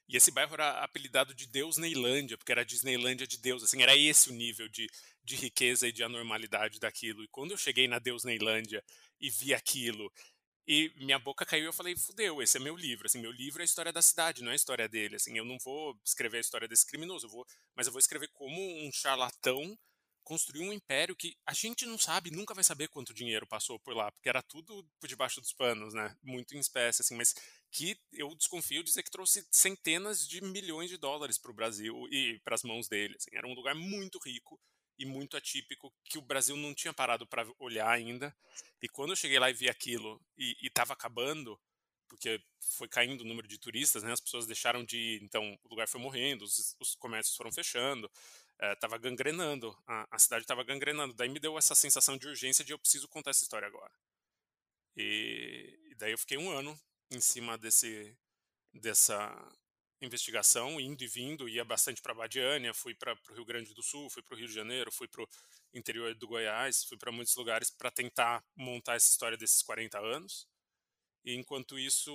E 0.08 0.16
esse 0.16 0.30
bairro 0.30 0.54
era 0.54 0.82
apelidado 0.82 1.34
de 1.34 1.46
Deus 1.46 1.76
Neilândia, 1.76 2.36
porque 2.36 2.52
era 2.52 2.62
a 2.62 2.64
Disneylândia 2.64 3.26
de 3.26 3.38
Deus, 3.38 3.62
assim, 3.62 3.82
era 3.82 3.96
esse 3.96 4.30
o 4.30 4.32
nível 4.32 4.68
de, 4.68 4.88
de 5.22 5.36
riqueza 5.36 5.86
e 5.86 5.92
de 5.92 6.02
anormalidade 6.02 6.78
daquilo. 6.78 7.22
E 7.22 7.28
quando 7.28 7.50
eu 7.50 7.58
cheguei 7.58 7.86
na 7.86 7.98
Deus 7.98 8.24
Neilândia 8.24 8.82
e 9.20 9.28
vi 9.28 9.52
aquilo, 9.52 10.10
e 10.68 10.92
minha 10.96 11.18
boca 11.18 11.46
caiu 11.46 11.64
e 11.64 11.66
eu 11.66 11.72
falei, 11.72 11.96
fudeu, 11.96 12.42
esse 12.42 12.58
é 12.58 12.60
meu 12.60 12.76
livro, 12.76 13.06
assim, 13.06 13.18
meu 13.18 13.32
livro 13.32 13.62
é 13.62 13.64
a 13.64 13.64
história 13.64 13.90
da 13.90 14.02
cidade, 14.02 14.42
não 14.42 14.50
é 14.50 14.52
a 14.52 14.56
história 14.56 14.86
dele, 14.86 15.16
assim, 15.16 15.36
eu 15.36 15.44
não 15.44 15.58
vou 15.58 15.98
escrever 16.04 16.36
a 16.36 16.40
história 16.40 16.68
desse 16.68 16.86
criminoso, 16.86 17.26
eu 17.26 17.30
vou, 17.30 17.46
mas 17.74 17.86
eu 17.86 17.92
vou 17.92 17.98
escrever 17.98 18.28
como 18.34 18.60
um 18.86 18.92
charlatão 18.92 19.76
construiu 20.28 20.64
um 20.64 20.72
império 20.74 21.16
que 21.16 21.34
a 21.46 21.54
gente 21.54 21.86
não 21.86 21.96
sabe, 21.96 22.30
nunca 22.30 22.52
vai 22.52 22.62
saber 22.62 22.88
quanto 22.88 23.14
dinheiro 23.14 23.46
passou 23.46 23.80
por 23.80 23.96
lá, 23.96 24.12
porque 24.12 24.28
era 24.28 24.42
tudo 24.42 24.86
por 25.00 25.08
debaixo 25.08 25.40
dos 25.40 25.54
panos, 25.54 25.94
né? 25.94 26.14
Muito 26.22 26.54
em 26.54 26.58
espécie, 26.58 27.00
assim, 27.00 27.16
mas 27.16 27.34
que 27.72 27.98
eu 28.12 28.34
desconfio 28.34 28.84
dizer 28.84 29.02
que 29.02 29.10
trouxe 29.10 29.46
centenas 29.50 30.28
de 30.28 30.42
milhões 30.42 30.90
de 30.90 30.98
dólares 30.98 31.38
para 31.38 31.50
o 31.50 31.54
Brasil 31.54 32.06
e 32.10 32.38
para 32.44 32.54
as 32.54 32.62
mãos 32.62 32.88
dele. 32.88 33.14
Assim, 33.16 33.30
era 33.32 33.46
um 33.46 33.54
lugar 33.54 33.74
muito 33.74 34.18
rico 34.22 34.60
e 34.98 35.06
muito 35.06 35.36
atípico 35.36 35.92
que 36.04 36.18
o 36.18 36.22
Brasil 36.22 36.56
não 36.56 36.74
tinha 36.74 36.92
parado 36.92 37.26
para 37.26 37.46
olhar 37.58 37.88
ainda. 37.88 38.34
E 38.82 38.88
quando 38.88 39.10
eu 39.10 39.16
cheguei 39.16 39.38
lá 39.38 39.50
e 39.50 39.54
vi 39.54 39.68
aquilo 39.68 40.20
e 40.36 40.66
estava 40.66 40.92
acabando, 40.92 41.58
porque 42.08 42.42
foi 42.60 42.88
caindo 42.88 43.20
o 43.20 43.26
número 43.26 43.46
de 43.46 43.58
turistas, 43.58 44.02
né? 44.02 44.12
As 44.12 44.20
pessoas 44.20 44.46
deixaram 44.46 44.84
de 44.84 44.98
ir, 44.98 45.22
então 45.22 45.58
o 45.62 45.68
lugar 45.68 45.86
foi 45.86 46.00
morrendo, 46.00 46.44
os, 46.44 46.76
os 46.80 46.94
comércios 46.94 47.36
foram 47.36 47.52
fechando 47.52 48.10
estava 48.72 48.96
é, 48.96 48.98
gangrenando, 48.98 49.76
a, 49.86 50.06
a 50.10 50.18
cidade 50.18 50.42
estava 50.42 50.64
gangrenando. 50.64 51.14
Daí 51.14 51.28
me 51.28 51.38
deu 51.38 51.56
essa 51.56 51.74
sensação 51.74 52.16
de 52.16 52.26
urgência 52.26 52.64
de 52.64 52.72
eu 52.72 52.78
preciso 52.78 53.08
contar 53.08 53.30
essa 53.30 53.42
história 53.42 53.68
agora. 53.68 53.92
E, 54.96 55.78
e 55.90 55.94
daí 55.94 56.12
eu 56.12 56.18
fiquei 56.18 56.36
um 56.36 56.50
ano 56.50 56.78
em 57.10 57.20
cima 57.20 57.56
desse 57.56 58.16
dessa 58.72 59.32
investigação, 60.00 60.80
indo 60.80 61.02
e 61.02 61.06
vindo, 61.06 61.48
ia 61.48 61.64
bastante 61.64 62.00
para 62.00 62.14
Badiânia, 62.14 62.72
fui 62.72 62.94
para 62.94 63.16
o 63.30 63.34
Rio 63.34 63.44
Grande 63.44 63.74
do 63.74 63.82
Sul, 63.82 64.08
fui 64.10 64.22
para 64.22 64.34
o 64.34 64.38
Rio 64.38 64.46
de 64.46 64.54
Janeiro, 64.54 64.92
fui 64.92 65.08
para 65.08 65.22
o 65.22 65.28
interior 65.74 66.14
do 66.14 66.28
Goiás, 66.28 66.84
fui 66.84 66.96
para 66.96 67.10
muitos 67.10 67.34
lugares 67.36 67.70
para 67.70 67.90
tentar 67.90 68.44
montar 68.56 68.94
essa 68.94 69.10
história 69.10 69.36
desses 69.36 69.62
40 69.62 69.98
anos. 69.98 70.48
E 71.24 71.34
enquanto 71.34 71.78
isso, 71.78 72.10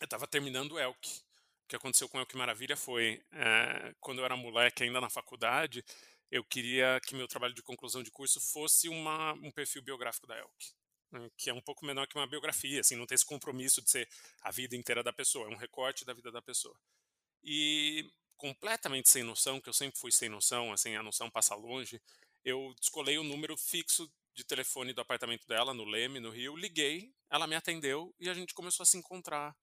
eu 0.00 0.04
estava 0.04 0.26
terminando 0.26 0.72
o 0.72 0.78
Elk, 0.78 1.22
que 1.66 1.76
aconteceu 1.76 2.08
com 2.08 2.20
o 2.20 2.26
Que 2.26 2.36
Maravilha 2.36 2.76
foi, 2.76 3.22
é, 3.32 3.94
quando 4.00 4.18
eu 4.18 4.24
era 4.24 4.36
moleque, 4.36 4.82
ainda 4.82 5.00
na 5.00 5.08
faculdade, 5.08 5.84
eu 6.30 6.44
queria 6.44 7.00
que 7.06 7.14
meu 7.14 7.26
trabalho 7.26 7.54
de 7.54 7.62
conclusão 7.62 8.02
de 8.02 8.10
curso 8.10 8.40
fosse 8.40 8.88
uma, 8.88 9.32
um 9.34 9.50
perfil 9.50 9.82
biográfico 9.82 10.26
da 10.26 10.38
Elk, 10.38 10.72
né, 11.10 11.30
que 11.36 11.50
é 11.50 11.54
um 11.54 11.60
pouco 11.60 11.84
menor 11.84 12.06
que 12.06 12.16
uma 12.16 12.26
biografia, 12.26 12.80
assim, 12.80 12.96
não 12.96 13.06
tem 13.06 13.14
esse 13.14 13.24
compromisso 13.24 13.82
de 13.82 13.90
ser 13.90 14.08
a 14.42 14.50
vida 14.50 14.76
inteira 14.76 15.02
da 15.02 15.12
pessoa, 15.12 15.46
é 15.46 15.50
um 15.50 15.56
recorte 15.56 16.04
da 16.04 16.12
vida 16.12 16.30
da 16.30 16.42
pessoa. 16.42 16.78
E 17.42 18.10
completamente 18.36 19.10
sem 19.10 19.22
noção, 19.22 19.60
que 19.60 19.68
eu 19.68 19.72
sempre 19.72 19.98
fui 19.98 20.12
sem 20.12 20.28
noção, 20.28 20.72
assim, 20.72 20.96
a 20.96 21.02
noção 21.02 21.30
passa 21.30 21.54
longe, 21.54 22.00
eu 22.44 22.74
descolei 22.78 23.18
o 23.18 23.24
número 23.24 23.56
fixo 23.56 24.10
de 24.34 24.44
telefone 24.44 24.92
do 24.92 25.00
apartamento 25.00 25.46
dela, 25.46 25.74
no 25.74 25.84
Leme, 25.84 26.20
no 26.20 26.30
Rio, 26.30 26.56
liguei, 26.56 27.12
ela 27.28 27.46
me 27.46 27.54
atendeu 27.54 28.14
e 28.18 28.28
a 28.28 28.34
gente 28.34 28.54
começou 28.54 28.82
a 28.82 28.86
se 28.86 28.96
encontrar 28.96 29.54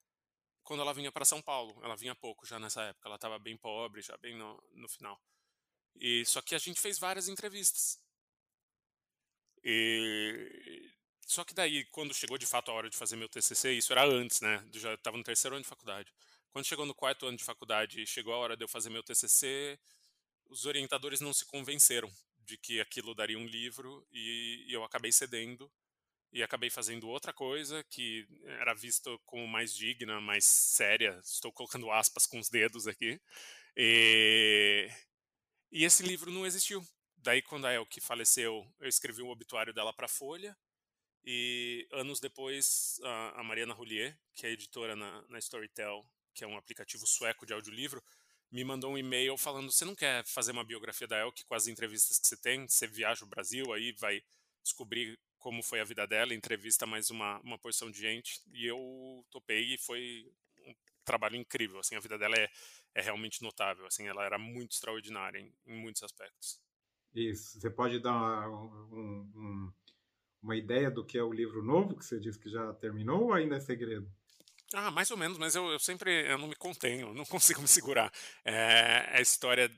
quando 0.64 0.82
ela 0.82 0.94
vinha 0.94 1.12
para 1.12 1.26
São 1.26 1.42
Paulo. 1.42 1.80
Ela 1.84 1.96
vinha 1.96 2.14
pouco 2.14 2.46
já 2.46 2.60
nessa 2.60 2.84
época, 2.84 3.08
ela 3.08 3.16
estava 3.16 3.40
bem 3.40 3.58
pobre, 3.58 4.02
já 4.02 4.16
bem 4.18 4.36
no, 4.38 4.62
no 4.74 4.88
final. 4.88 5.20
E 5.96 6.26
só 6.26 6.42
que 6.42 6.54
a 6.54 6.60
gente 6.60 6.80
fez 6.80 7.00
várias 7.00 7.28
entrevistas. 7.28 8.00
E 9.64 10.92
só 11.28 11.44
que 11.44 11.54
daí, 11.54 11.84
quando 11.88 12.14
chegou 12.14 12.38
de 12.38 12.46
fato 12.46 12.72
a 12.72 12.74
hora 12.74 12.90
de 12.90 12.96
fazer 12.96 13.18
meu 13.18 13.28
TCC, 13.28 13.74
isso 13.74 13.92
era 13.92 14.06
antes, 14.06 14.40
né? 14.40 14.66
Eu 14.74 14.80
já 14.80 14.94
estava 14.94 15.18
no 15.18 15.24
terceiro 15.24 15.56
ano 15.58 15.64
de 15.64 15.68
faculdade. 15.68 16.10
Quando 16.52 16.66
chegou 16.66 16.86
no 16.86 16.96
quarto 16.96 17.26
ano 17.28 17.38
de 17.38 17.44
faculdade 17.44 18.02
e 18.02 18.08
chegou 18.08 18.34
a 18.34 18.38
hora 18.38 18.56
de 18.56 18.64
eu 18.64 18.68
fazer 18.68 18.90
meu 18.90 19.04
TCC, 19.04 19.78
os 20.46 20.66
orientadores 20.66 21.20
não 21.20 21.34
se 21.34 21.46
convenceram 21.46 22.10
de 22.40 22.58
que 22.58 22.80
aquilo 22.80 23.14
daria 23.14 23.38
um 23.38 23.46
livro 23.46 24.08
e, 24.10 24.66
e 24.70 24.74
eu 24.74 24.86
acabei 24.86 25.12
cedendo 25.12 25.70
e 26.32 26.42
acabei 26.42 26.70
fazendo 26.70 27.10
outra 27.10 27.34
coisa 27.34 27.84
que 27.84 28.26
era 28.46 28.74
vista 28.74 29.10
como 29.26 29.46
mais 29.46 29.76
digna, 29.76 30.22
mais 30.22 30.46
séria. 30.46 31.20
Estou 31.26 31.52
colocando 31.52 31.92
aspas 31.92 32.26
com 32.26 32.40
os 32.40 32.50
dedos 32.50 32.88
aqui. 32.88 33.20
E, 33.76 34.90
e 35.74 35.84
esse 35.84 36.04
livro 36.04 36.32
não 36.32 36.46
existiu. 36.46 36.82
Daí, 37.18 37.42
quando 37.42 37.68
a 37.68 37.74
Elke 37.74 38.00
faleceu, 38.00 38.66
eu 38.80 38.88
escrevi 38.88 39.22
o 39.22 39.28
obituário 39.28 39.74
dela 39.74 39.92
para 39.92 40.06
a 40.06 40.10
Folha. 40.10 40.56
E 41.30 41.86
anos 41.92 42.22
depois, 42.22 43.02
a, 43.04 43.42
a 43.42 43.44
Mariana 43.44 43.74
Roulier, 43.74 44.18
que 44.34 44.48
é 44.48 44.52
editora 44.52 44.96
na, 44.96 45.26
na 45.28 45.38
Storytel, 45.40 46.02
que 46.34 46.46
é 46.46 46.48
um 46.48 46.56
aplicativo 46.56 47.06
sueco 47.06 47.46
de 47.46 47.52
audiolivro, 47.52 48.02
me 48.50 48.64
mandou 48.64 48.94
um 48.94 48.98
e-mail 48.98 49.36
falando: 49.36 49.70
você 49.70 49.84
não 49.84 49.94
quer 49.94 50.26
fazer 50.26 50.54
uma 50.54 50.64
biografia 50.64 51.06
da 51.06 51.18
Elke 51.18 51.44
com 51.44 51.54
as 51.54 51.68
entrevistas 51.68 52.18
que 52.18 52.26
você 52.26 52.38
tem? 52.38 52.66
Você 52.66 52.88
viaja 52.88 53.26
o 53.26 53.28
Brasil, 53.28 53.74
aí 53.74 53.92
vai 54.00 54.24
descobrir 54.64 55.20
como 55.38 55.62
foi 55.62 55.82
a 55.82 55.84
vida 55.84 56.08
dela, 56.08 56.34
entrevista 56.34 56.86
mais 56.86 57.10
uma, 57.10 57.42
uma 57.42 57.60
porção 57.60 57.92
de 57.92 58.00
gente, 58.00 58.42
e 58.54 58.66
eu 58.66 59.26
topei 59.30 59.74
e 59.74 59.78
foi 59.78 60.32
um 60.66 60.74
trabalho 61.04 61.36
incrível, 61.36 61.80
assim, 61.80 61.98
a 61.98 62.00
vida 62.00 62.18
dela 62.18 62.36
é, 62.38 62.50
é 62.96 63.02
realmente 63.02 63.42
notável, 63.42 63.86
assim, 63.86 64.08
ela 64.08 64.24
era 64.24 64.38
muito 64.38 64.72
extraordinária 64.72 65.40
em, 65.40 65.54
em 65.66 65.78
muitos 65.78 66.04
aspectos. 66.04 66.62
Isso, 67.14 67.60
você 67.60 67.70
pode 67.70 68.00
dar 68.00 68.50
um, 68.50 69.30
um, 69.36 69.74
uma 70.42 70.56
ideia 70.56 70.90
do 70.90 71.04
que 71.06 71.18
é 71.18 71.24
o 71.24 71.34
livro 71.34 71.64
novo, 71.64 71.96
que 71.96 72.06
você 72.06 72.20
disse 72.20 72.40
que 72.40 72.50
já 72.50 72.74
terminou, 72.74 73.26
ou 73.26 73.34
ainda 73.34 73.56
é 73.56 73.60
segredo? 73.60 74.10
Ah, 74.74 74.92
mais 74.92 75.10
ou 75.12 75.18
menos, 75.18 75.38
mas 75.38 75.56
eu, 75.56 75.68
eu 75.70 75.80
sempre 75.80 76.30
eu 76.30 76.38
não 76.38 76.48
me 76.48 76.56
contenho, 76.56 77.14
não 77.14 77.26
consigo 77.26 77.62
me 77.62 77.68
segurar. 77.68 78.12
É, 78.44 79.10
é 79.14 79.18
a 79.18 79.22
história 79.22 79.70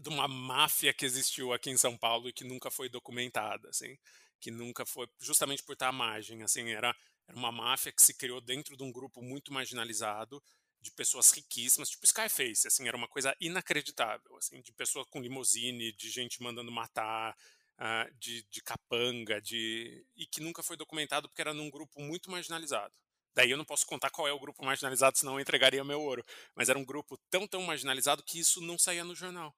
de 0.00 0.08
uma 0.08 0.28
máfia 0.28 0.92
que 0.92 1.04
existiu 1.04 1.52
aqui 1.52 1.70
em 1.70 1.76
São 1.76 1.96
Paulo 1.96 2.28
e 2.28 2.32
que 2.32 2.44
nunca 2.44 2.70
foi 2.70 2.88
documentada, 2.88 3.68
assim 3.68 3.96
que 4.40 4.50
nunca 4.50 4.86
foi, 4.86 5.06
justamente 5.20 5.62
por 5.62 5.74
estar 5.74 5.88
à 5.88 5.92
margem, 5.92 6.42
assim, 6.42 6.70
era, 6.70 6.96
era 7.28 7.36
uma 7.36 7.52
máfia 7.52 7.92
que 7.92 8.02
se 8.02 8.14
criou 8.14 8.40
dentro 8.40 8.76
de 8.76 8.82
um 8.82 8.90
grupo 8.90 9.22
muito 9.22 9.52
marginalizado, 9.52 10.42
de 10.80 10.90
pessoas 10.90 11.30
riquíssimas, 11.30 11.90
tipo 11.90 12.06
Scarface, 12.06 12.66
assim, 12.66 12.88
era 12.88 12.96
uma 12.96 13.06
coisa 13.06 13.36
inacreditável, 13.38 14.34
assim, 14.38 14.62
de 14.62 14.72
pessoa 14.72 15.04
com 15.04 15.20
limusine, 15.20 15.92
de 15.92 16.08
gente 16.08 16.42
mandando 16.42 16.72
matar, 16.72 17.36
uh, 17.80 18.14
de, 18.18 18.46
de 18.50 18.62
capanga, 18.62 19.40
de 19.40 20.06
e 20.14 20.26
que 20.26 20.40
nunca 20.40 20.62
foi 20.62 20.76
documentado 20.76 21.28
porque 21.28 21.40
era 21.40 21.54
num 21.54 21.70
grupo 21.70 22.00
muito 22.00 22.30
marginalizado. 22.30 22.94
Daí 23.34 23.50
eu 23.50 23.56
não 23.56 23.64
posso 23.64 23.86
contar 23.86 24.10
qual 24.10 24.28
é 24.28 24.32
o 24.32 24.38
grupo 24.38 24.64
marginalizado, 24.64 25.16
senão 25.16 25.34
eu 25.34 25.40
entregaria 25.40 25.84
meu 25.84 26.00
ouro. 26.00 26.24
Mas 26.54 26.68
era 26.68 26.78
um 26.78 26.84
grupo 26.84 27.16
tão, 27.30 27.46
tão 27.46 27.62
marginalizado 27.62 28.22
que 28.22 28.40
isso 28.40 28.60
não 28.60 28.78
saía 28.78 29.04
no 29.04 29.14
jornal. 29.14 29.54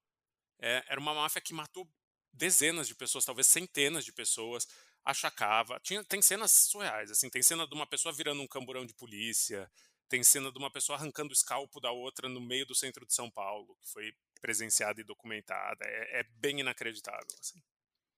É, 0.60 0.84
era 0.88 1.00
uma 1.00 1.14
máfia 1.14 1.40
que 1.40 1.54
matou 1.54 1.88
dezenas 2.32 2.86
de 2.86 2.94
pessoas, 2.94 3.24
talvez 3.24 3.46
centenas 3.46 4.04
de 4.04 4.12
pessoas, 4.12 4.66
achacava. 5.04 5.80
Tinha, 5.80 6.04
tem 6.04 6.22
cenas 6.22 6.52
surreais, 6.52 7.10
assim, 7.10 7.28
tem 7.28 7.42
cena 7.42 7.66
de 7.66 7.74
uma 7.74 7.86
pessoa 7.86 8.12
virando 8.12 8.42
um 8.42 8.46
camburão 8.46 8.86
de 8.86 8.94
polícia, 8.94 9.70
tem 10.08 10.22
cena 10.22 10.52
de 10.52 10.58
uma 10.58 10.70
pessoa 10.70 10.96
arrancando 10.96 11.30
o 11.30 11.32
escalpo 11.32 11.80
da 11.80 11.90
outra 11.90 12.28
no 12.28 12.40
meio 12.40 12.66
do 12.66 12.74
centro 12.74 13.06
de 13.06 13.14
São 13.14 13.30
Paulo, 13.30 13.76
que 13.80 13.88
foi 13.90 14.14
presenciada 14.40 15.00
e 15.00 15.04
documentada. 15.04 15.84
É, 15.84 16.20
é 16.20 16.22
bem 16.36 16.60
inacreditável. 16.60 17.26
Assim. 17.40 17.62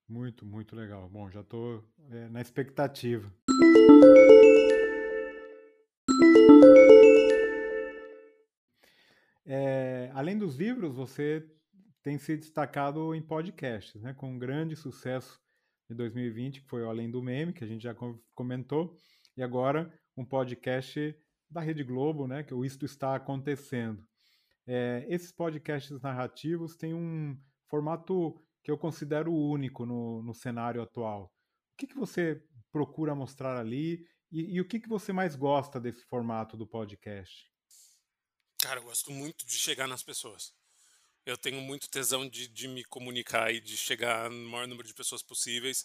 Muito, 0.08 0.44
muito 0.44 0.76
legal. 0.76 1.08
Bom, 1.08 1.30
já 1.30 1.40
estou 1.40 1.82
é, 2.10 2.28
na 2.28 2.40
expectativa. 2.40 3.32
É, 9.46 10.10
além 10.14 10.38
dos 10.38 10.56
livros, 10.56 10.94
você 10.94 11.46
tem 12.02 12.18
se 12.18 12.36
destacado 12.36 13.14
em 13.14 13.22
podcasts, 13.22 14.00
né, 14.02 14.12
com 14.12 14.30
um 14.30 14.38
grande 14.38 14.76
sucesso 14.76 15.40
de 15.88 15.94
2020, 15.94 16.62
que 16.62 16.68
foi 16.68 16.82
o 16.82 16.88
Além 16.88 17.10
do 17.10 17.22
Meme, 17.22 17.52
que 17.52 17.64
a 17.64 17.66
gente 17.66 17.82
já 17.82 17.94
comentou, 18.34 18.94
e 19.36 19.42
agora 19.42 19.92
um 20.16 20.24
podcast 20.24 21.14
da 21.50 21.60
Rede 21.60 21.82
Globo, 21.82 22.26
né, 22.26 22.42
que 22.42 22.52
o 22.52 22.64
Isto 22.64 22.84
Está 22.84 23.14
Acontecendo. 23.14 24.06
É, 24.66 25.06
esses 25.08 25.32
podcasts 25.32 26.00
narrativos 26.00 26.76
têm 26.76 26.94
um 26.94 27.38
formato 27.68 28.43
que 28.64 28.70
eu 28.70 28.76
considero 28.76 29.32
único 29.32 29.86
no, 29.86 30.22
no 30.22 30.34
cenário 30.34 30.82
atual. 30.82 31.26
O 31.74 31.76
que, 31.76 31.86
que 31.86 31.94
você 31.94 32.42
procura 32.72 33.14
mostrar 33.14 33.56
ali 33.56 34.04
e, 34.32 34.56
e 34.56 34.60
o 34.60 34.66
que, 34.66 34.80
que 34.80 34.88
você 34.88 35.12
mais 35.12 35.36
gosta 35.36 35.80
desse 35.80 36.04
formato 36.06 36.56
do 36.56 36.66
podcast? 36.66 37.48
Cara, 38.60 38.80
eu 38.80 38.84
gosto 38.84 39.12
muito 39.12 39.46
de 39.46 39.52
chegar 39.52 39.86
nas 39.86 40.02
pessoas 40.02 40.52
eu 41.26 41.38
tenho 41.38 41.60
muito 41.60 41.88
tesão 41.88 42.28
de, 42.28 42.46
de 42.48 42.68
me 42.68 42.84
comunicar 42.84 43.52
e 43.52 43.60
de 43.60 43.76
chegar 43.76 44.30
no 44.30 44.48
maior 44.48 44.68
número 44.68 44.86
de 44.86 44.94
pessoas 44.94 45.22
possíveis. 45.22 45.84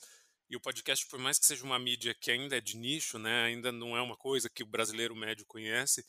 E 0.50 0.56
o 0.56 0.60
podcast, 0.60 1.08
por 1.08 1.20
mais 1.20 1.40
que 1.40 1.46
seja 1.46 1.64
uma 1.64 1.80
mídia 1.80 2.14
que 2.14 2.32
ainda 2.32 2.58
é 2.58 2.62
de 2.62 2.76
nicho, 2.76 3.18
né, 3.18 3.44
ainda 3.44 3.72
não 3.72 3.96
é 3.96 4.02
uma 4.02 4.18
coisa 4.18 4.50
que 4.50 4.64
o 4.64 4.66
brasileiro 4.66 5.16
médio 5.16 5.46
conhece, 5.46 6.06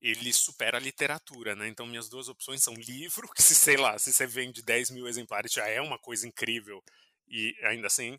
ele 0.00 0.32
supera 0.32 0.78
a 0.78 0.80
literatura, 0.80 1.54
né? 1.54 1.68
Então 1.68 1.86
minhas 1.86 2.08
duas 2.08 2.28
opções 2.28 2.62
são 2.62 2.74
livro, 2.74 3.28
que 3.34 3.42
se 3.42 3.54
sei 3.54 3.76
lá, 3.76 3.98
se 3.98 4.12
você 4.12 4.26
vende 4.26 4.62
10 4.62 4.90
mil 4.90 5.06
exemplares 5.06 5.52
já 5.52 5.66
é 5.66 5.80
uma 5.80 5.98
coisa 5.98 6.26
incrível 6.26 6.82
e 7.28 7.54
ainda 7.62 7.86
assim, 7.86 8.18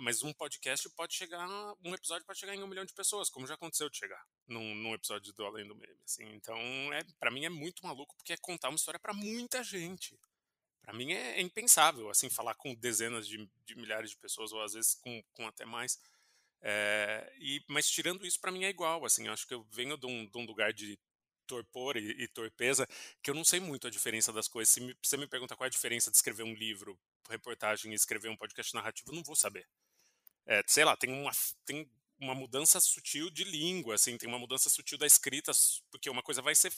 mas 0.00 0.22
um 0.22 0.32
podcast 0.32 0.88
pode 0.90 1.14
chegar, 1.14 1.46
um 1.84 1.94
episódio 1.94 2.26
pode 2.26 2.38
chegar 2.38 2.54
em 2.54 2.62
um 2.62 2.66
milhão 2.66 2.84
de 2.84 2.94
pessoas, 2.94 3.28
como 3.28 3.46
já 3.46 3.54
aconteceu 3.54 3.88
de 3.90 3.98
chegar 3.98 4.24
num, 4.48 4.74
num 4.74 4.94
episódio 4.94 5.32
do 5.34 5.44
Além 5.44 5.66
do 5.66 5.76
Meme, 5.76 6.02
assim. 6.04 6.24
Então, 6.34 6.56
é, 6.94 7.04
para 7.18 7.30
mim 7.30 7.44
é 7.44 7.50
muito 7.50 7.84
maluco 7.84 8.16
porque 8.16 8.32
é 8.32 8.36
contar 8.38 8.70
uma 8.70 8.76
história 8.76 8.98
para 8.98 9.12
muita 9.12 9.62
gente. 9.62 10.18
Para 10.82 10.94
mim 10.94 11.12
é, 11.12 11.38
é, 11.38 11.40
impensável, 11.42 12.08
assim, 12.08 12.30
falar 12.30 12.54
com 12.54 12.74
dezenas 12.74 13.28
de, 13.28 13.48
de, 13.66 13.74
milhares 13.76 14.10
de 14.10 14.16
pessoas 14.16 14.52
ou 14.52 14.62
às 14.62 14.72
vezes 14.72 14.94
com, 14.94 15.22
com 15.34 15.46
até 15.46 15.66
mais. 15.66 16.00
É, 16.62 17.30
e, 17.38 17.62
mas 17.68 17.88
tirando 17.88 18.26
isso, 18.26 18.40
para 18.40 18.50
mim 18.50 18.64
é 18.64 18.70
igual, 18.70 19.04
assim. 19.04 19.26
Eu 19.26 19.34
acho 19.34 19.46
que 19.46 19.54
eu 19.54 19.62
venho 19.70 19.98
de 19.98 20.06
um, 20.06 20.26
de 20.26 20.38
um 20.38 20.46
lugar 20.46 20.72
de 20.72 20.98
torpor 21.50 21.96
e, 21.96 22.22
e, 22.22 22.28
torpeza, 22.28 22.86
que 23.20 23.30
eu 23.30 23.34
não 23.34 23.44
sei 23.44 23.58
muito 23.58 23.88
a 23.88 23.90
diferença 23.90 24.32
das 24.32 24.46
coisas. 24.46 24.72
Se 24.72 24.80
me, 24.80 24.96
você 25.02 25.16
me 25.16 25.26
pergunta 25.26 25.56
qual 25.56 25.66
é 25.66 25.68
a 25.68 25.70
diferença 25.70 26.10
de 26.10 26.16
escrever 26.16 26.44
um 26.44 26.54
livro, 26.54 26.98
reportagem 27.28 27.90
e 27.90 27.94
escrever 27.94 28.28
um 28.28 28.36
podcast 28.36 28.72
narrativo, 28.72 29.10
eu 29.10 29.16
não 29.16 29.24
vou 29.24 29.34
saber. 29.34 29.66
É, 30.46 30.62
sei 30.66 30.84
lá, 30.84 30.96
tem 30.96 31.12
uma, 31.12 31.32
tem 31.64 31.90
uma 32.20 32.34
mudança 32.34 32.78
sutil 32.80 33.30
de 33.30 33.42
língua, 33.44 33.96
assim, 33.96 34.16
tem 34.16 34.28
uma 34.28 34.38
mudança 34.38 34.70
sutil 34.70 34.96
da 34.96 35.06
escrita, 35.06 35.50
porque 35.90 36.08
uma 36.08 36.22
coisa 36.22 36.40
vai 36.40 36.54
ser 36.54 36.72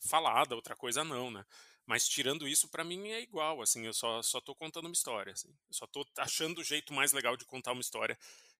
falada, 0.00 0.54
outra 0.54 0.74
coisa 0.74 1.04
não, 1.04 1.30
né? 1.30 1.44
Mas 1.86 2.08
tirando 2.08 2.48
isso, 2.48 2.68
para 2.68 2.84
mim 2.84 3.08
é 3.08 3.20
igual, 3.20 3.60
assim, 3.60 3.84
eu 3.84 3.92
só, 3.92 4.22
só 4.22 4.40
tô 4.40 4.54
contando 4.54 4.86
uma 4.86 4.92
história, 4.92 5.32
assim. 5.32 5.48
Eu 5.68 5.74
só 5.74 5.86
tô 5.86 6.06
achando 6.18 6.60
o 6.60 6.64
jeito 6.64 6.92
mais 6.92 7.12
legal 7.12 7.36
de 7.36 7.44
contar 7.44 7.72
uma 7.72 7.80
história 7.80 8.18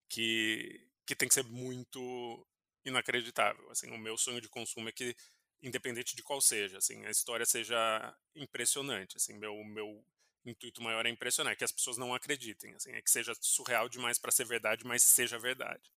que, 0.08 0.86
que 1.06 1.14
tem 1.14 1.28
que 1.28 1.34
ser 1.34 1.44
muito 1.44 2.46
inacreditável. 2.84 3.68
Assim, 3.70 3.90
o 3.90 3.98
meu 3.98 4.16
sonho 4.16 4.40
de 4.40 4.48
consumo 4.48 4.88
é 4.88 4.92
que, 4.92 5.14
independente 5.62 6.16
de 6.16 6.22
qual 6.22 6.40
seja, 6.40 6.78
assim, 6.78 7.04
a 7.06 7.10
história 7.10 7.46
seja 7.46 8.16
impressionante. 8.34 9.16
Assim, 9.16 9.38
meu 9.38 9.54
meu 9.64 10.04
intuito 10.44 10.82
maior 10.82 11.04
é 11.06 11.10
impressionar, 11.10 11.52
é 11.52 11.56
que 11.56 11.64
as 11.64 11.72
pessoas 11.72 11.98
não 11.98 12.14
acreditem, 12.14 12.74
assim, 12.74 12.92
é 12.92 13.02
que 13.02 13.10
seja 13.10 13.32
surreal 13.40 13.88
demais 13.88 14.18
para 14.18 14.30
ser 14.30 14.46
verdade, 14.46 14.84
mas 14.84 15.02
seja 15.02 15.38
verdade. 15.38 15.90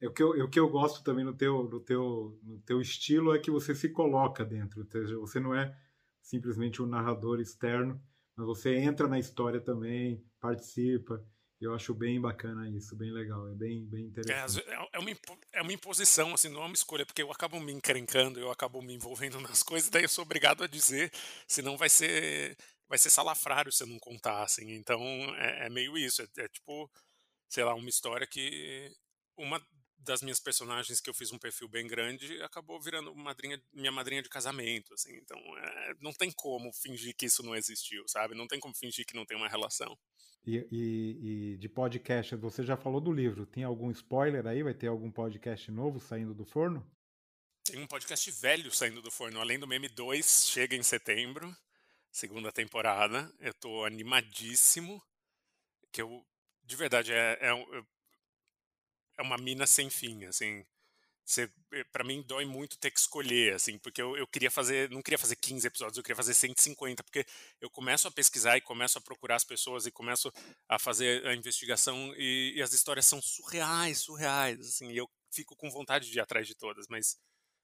É 0.00 0.08
o 0.08 0.12
que 0.12 0.22
eu, 0.22 0.34
é 0.34 0.42
o 0.42 0.48
que 0.48 0.58
eu 0.58 0.68
gosto 0.68 1.04
também 1.04 1.24
no 1.24 1.36
teu, 1.36 1.64
no, 1.64 1.80
teu, 1.80 2.38
no 2.42 2.58
teu 2.62 2.80
estilo 2.80 3.34
é 3.34 3.38
que 3.38 3.50
você 3.50 3.74
se 3.74 3.90
coloca 3.90 4.44
dentro, 4.44 4.80
ou 4.80 4.86
seja, 4.86 5.18
você 5.18 5.38
não 5.38 5.54
é 5.54 5.76
simplesmente 6.22 6.80
um 6.80 6.86
narrador 6.86 7.40
externo, 7.40 8.02
mas 8.34 8.46
você 8.46 8.76
entra 8.76 9.06
na 9.06 9.18
história 9.18 9.60
também, 9.60 10.24
participa. 10.40 11.22
Eu 11.60 11.74
acho 11.74 11.92
bem 11.92 12.18
bacana 12.18 12.68
isso, 12.70 12.96
bem 12.96 13.12
legal, 13.12 13.46
é 13.50 13.54
bem, 13.54 13.84
bem 13.84 14.04
é, 14.04 14.06
interessante. 14.06 14.66
É, 14.66 14.88
é, 14.92 14.98
uma, 14.98 15.10
é 15.52 15.62
uma 15.62 15.72
imposição, 15.72 16.32
assim, 16.32 16.48
não 16.48 16.62
é 16.62 16.66
uma 16.66 16.74
escolha, 16.74 17.04
porque 17.04 17.22
eu 17.22 17.30
acabo 17.30 17.60
me 17.60 17.70
encrencando, 17.70 18.40
eu 18.40 18.50
acabo 18.50 18.80
me 18.80 18.94
envolvendo 18.94 19.38
nas 19.40 19.62
coisas, 19.62 19.90
daí 19.90 20.04
eu 20.04 20.08
sou 20.08 20.22
obrigado 20.22 20.64
a 20.64 20.66
dizer, 20.66 21.12
senão 21.46 21.76
vai 21.76 21.90
ser 21.90 22.56
vai 22.88 22.98
ser 22.98 23.10
salafrário 23.10 23.70
se 23.70 23.84
eu 23.84 23.86
não 23.86 23.98
contar, 24.00 24.42
assim. 24.42 24.72
Então 24.72 25.00
é, 25.36 25.66
é 25.66 25.70
meio 25.70 25.96
isso, 25.98 26.22
é, 26.22 26.26
é, 26.38 26.48
tipo, 26.48 26.90
sei 27.48 27.62
lá, 27.62 27.74
uma 27.74 27.88
história 27.88 28.26
que 28.26 28.90
uma 29.36 29.60
das 30.00 30.22
minhas 30.22 30.40
personagens 30.40 31.00
que 31.00 31.10
eu 31.10 31.14
fiz 31.14 31.32
um 31.32 31.38
perfil 31.38 31.68
bem 31.68 31.86
grande 31.86 32.40
acabou 32.42 32.80
virando 32.80 33.14
madrinha, 33.14 33.62
minha 33.72 33.92
madrinha 33.92 34.22
de 34.22 34.28
casamento, 34.28 34.94
assim. 34.94 35.14
Então 35.16 35.38
é, 35.38 35.94
não 36.00 36.12
tem 36.12 36.30
como 36.32 36.72
fingir 36.72 37.14
que 37.16 37.26
isso 37.26 37.42
não 37.42 37.54
existiu, 37.54 38.06
sabe? 38.08 38.34
Não 38.34 38.46
tem 38.46 38.58
como 38.58 38.74
fingir 38.74 39.06
que 39.06 39.14
não 39.14 39.26
tem 39.26 39.36
uma 39.36 39.48
relação. 39.48 39.98
E, 40.46 40.66
e, 40.70 41.52
e, 41.52 41.56
de 41.58 41.68
podcast, 41.68 42.34
você 42.36 42.64
já 42.64 42.76
falou 42.76 43.00
do 43.00 43.12
livro. 43.12 43.44
Tem 43.44 43.62
algum 43.62 43.90
spoiler 43.90 44.46
aí? 44.46 44.62
Vai 44.62 44.72
ter 44.72 44.86
algum 44.86 45.10
podcast 45.10 45.70
novo 45.70 46.00
saindo 46.00 46.32
do 46.32 46.44
forno? 46.44 46.84
Tem 47.64 47.78
um 47.78 47.86
podcast 47.86 48.30
velho 48.30 48.74
saindo 48.74 49.02
do 49.02 49.10
forno. 49.10 49.38
Além 49.38 49.58
do 49.58 49.66
Meme 49.66 49.88
2, 49.88 50.46
chega 50.46 50.74
em 50.74 50.82
setembro, 50.82 51.54
segunda 52.10 52.50
temporada. 52.50 53.30
Eu 53.38 53.52
tô 53.52 53.84
animadíssimo. 53.84 55.02
Que 55.92 56.00
eu, 56.00 56.24
de 56.64 56.76
verdade, 56.76 57.12
é, 57.12 57.38
é, 57.40 57.52
é 59.20 59.22
uma 59.22 59.36
mina 59.36 59.66
sem 59.66 59.90
fim, 59.90 60.24
assim. 60.24 60.64
Eh, 61.38 61.84
para 61.92 62.02
mim 62.02 62.22
dói 62.26 62.44
muito 62.44 62.76
ter 62.78 62.90
que 62.90 62.98
escolher, 62.98 63.54
assim, 63.54 63.78
porque 63.78 64.02
eu, 64.02 64.16
eu 64.16 64.26
queria 64.26 64.50
fazer, 64.50 64.90
não 64.90 65.02
queria 65.02 65.18
fazer 65.18 65.36
15 65.36 65.66
episódios, 65.66 65.96
eu 65.98 66.02
queria 66.02 66.16
fazer 66.16 66.34
150, 66.34 67.04
porque 67.04 67.24
eu 67.60 67.70
começo 67.70 68.08
a 68.08 68.10
pesquisar 68.10 68.56
e 68.56 68.60
começo 68.60 68.98
a 68.98 69.00
procurar 69.00 69.36
as 69.36 69.44
pessoas 69.44 69.86
e 69.86 69.92
começo 69.92 70.32
a 70.68 70.78
fazer 70.78 71.24
a 71.26 71.34
investigação 71.34 72.12
e, 72.16 72.54
e 72.56 72.62
as 72.62 72.72
histórias 72.72 73.06
são 73.06 73.22
surreais, 73.22 73.98
surreais, 73.98 74.58
assim, 74.60 74.90
e 74.90 74.96
eu 74.96 75.08
fico 75.30 75.54
com 75.54 75.70
vontade 75.70 76.10
de 76.10 76.18
ir 76.18 76.20
atrás 76.20 76.46
de 76.48 76.54
todas, 76.56 76.88
mas 76.88 77.16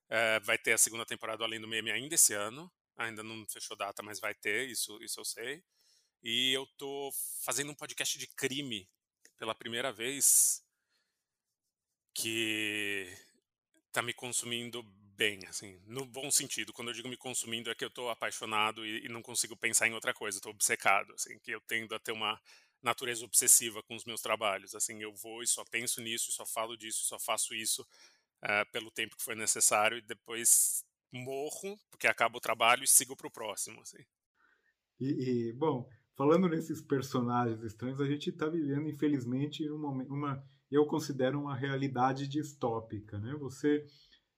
é, 0.08 0.38
vai 0.40 0.58
ter 0.58 0.74
a 0.74 0.78
segunda 0.78 1.04
temporada 1.04 1.42
Além 1.42 1.60
do 1.60 1.66
Meme 1.66 1.90
ainda 1.90 2.14
esse 2.14 2.34
ano, 2.34 2.70
ainda 2.96 3.22
não 3.22 3.44
fechou 3.48 3.76
data, 3.76 4.02
mas 4.02 4.20
vai 4.20 4.34
ter, 4.34 4.68
isso, 4.68 5.02
isso 5.02 5.18
eu 5.18 5.24
sei. 5.24 5.64
E 6.22 6.52
eu 6.52 6.66
tô 6.78 7.10
fazendo 7.42 7.72
um 7.72 7.74
podcast 7.74 8.16
de 8.18 8.26
crime 8.28 8.88
pela 9.36 9.54
primeira 9.54 9.92
vez, 9.92 10.62
que 12.16 13.06
tá 13.92 14.00
me 14.00 14.14
consumindo 14.14 14.82
bem, 15.16 15.40
assim, 15.46 15.78
no 15.86 16.06
bom 16.06 16.30
sentido. 16.30 16.72
Quando 16.72 16.88
eu 16.88 16.94
digo 16.94 17.08
me 17.08 17.16
consumindo 17.16 17.70
é 17.70 17.74
que 17.74 17.84
eu 17.84 17.90
tô 17.90 18.08
apaixonado 18.08 18.86
e, 18.86 19.04
e 19.04 19.08
não 19.08 19.20
consigo 19.20 19.54
pensar 19.54 19.86
em 19.86 19.92
outra 19.92 20.14
coisa, 20.14 20.40
tô 20.40 20.48
obcecado, 20.48 21.12
assim, 21.12 21.38
que 21.38 21.50
eu 21.50 21.60
tendo 21.60 21.94
a 21.94 21.98
ter 21.98 22.12
uma 22.12 22.40
natureza 22.82 23.24
obsessiva 23.24 23.82
com 23.82 23.94
os 23.94 24.04
meus 24.04 24.22
trabalhos, 24.22 24.74
assim, 24.74 25.02
eu 25.02 25.12
vou 25.14 25.42
e 25.42 25.46
só 25.46 25.62
penso 25.70 26.00
nisso, 26.00 26.32
só 26.32 26.46
falo 26.46 26.74
disso, 26.76 27.04
só 27.04 27.18
faço 27.18 27.54
isso 27.54 27.82
uh, 27.82 28.70
pelo 28.72 28.90
tempo 28.90 29.16
que 29.16 29.22
for 29.22 29.36
necessário 29.36 29.98
e 29.98 30.02
depois 30.02 30.82
morro, 31.12 31.78
porque 31.90 32.06
acaba 32.06 32.38
o 32.38 32.40
trabalho 32.40 32.82
e 32.82 32.88
sigo 32.88 33.14
pro 33.14 33.30
próximo, 33.30 33.80
assim. 33.82 34.02
E, 34.98 35.48
e 35.48 35.52
bom, 35.52 35.86
falando 36.16 36.48
nesses 36.48 36.80
personagens 36.80 37.62
estranhos, 37.62 38.00
a 38.00 38.06
gente 38.06 38.30
está 38.30 38.48
vivendo, 38.48 38.88
infelizmente, 38.88 39.68
uma, 39.70 39.90
uma 40.04 40.55
eu 40.70 40.86
considero 40.86 41.40
uma 41.40 41.54
realidade 41.54 42.26
distópica. 42.26 43.18
Né? 43.18 43.34
Você 43.34 43.84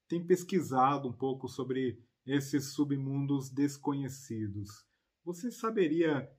tem 0.06 0.24
pesquisado 0.26 1.08
um 1.08 1.12
pouco 1.12 1.48
sobre 1.48 2.02
esses 2.26 2.72
submundos 2.72 3.50
desconhecidos. 3.50 4.86
Você 5.24 5.50
saberia 5.50 6.30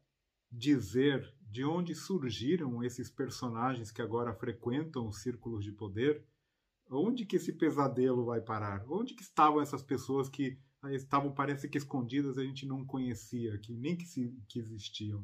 dizer 0.52 1.34
de 1.42 1.64
onde 1.64 1.96
surgiram 1.96 2.84
esses 2.84 3.10
personagens 3.10 3.92
que 3.92 4.02
agora 4.02 4.34
frequentam 4.34 5.08
os 5.08 5.22
círculos 5.22 5.64
de 5.64 5.72
poder? 5.72 6.24
Onde 6.92 7.26
que 7.26 7.36
esse 7.36 7.54
pesadelo 7.54 8.26
vai 8.26 8.42
parar? 8.42 8.84
Onde 8.90 9.14
que 9.14 9.22
estavam 9.22 9.62
essas 9.62 9.84
pessoas 9.84 10.28
que 10.30 10.60
estavam, 10.92 11.32
parece 11.34 11.68
que 11.68 11.78
escondidas, 11.78 12.38
a 12.38 12.44
gente 12.44 12.66
não 12.66 12.86
conhecia, 12.86 13.58
que 13.60 13.74
nem 13.74 13.98
que, 13.98 14.06
se, 14.06 14.34
que 14.48 14.60
existiam? 14.60 15.24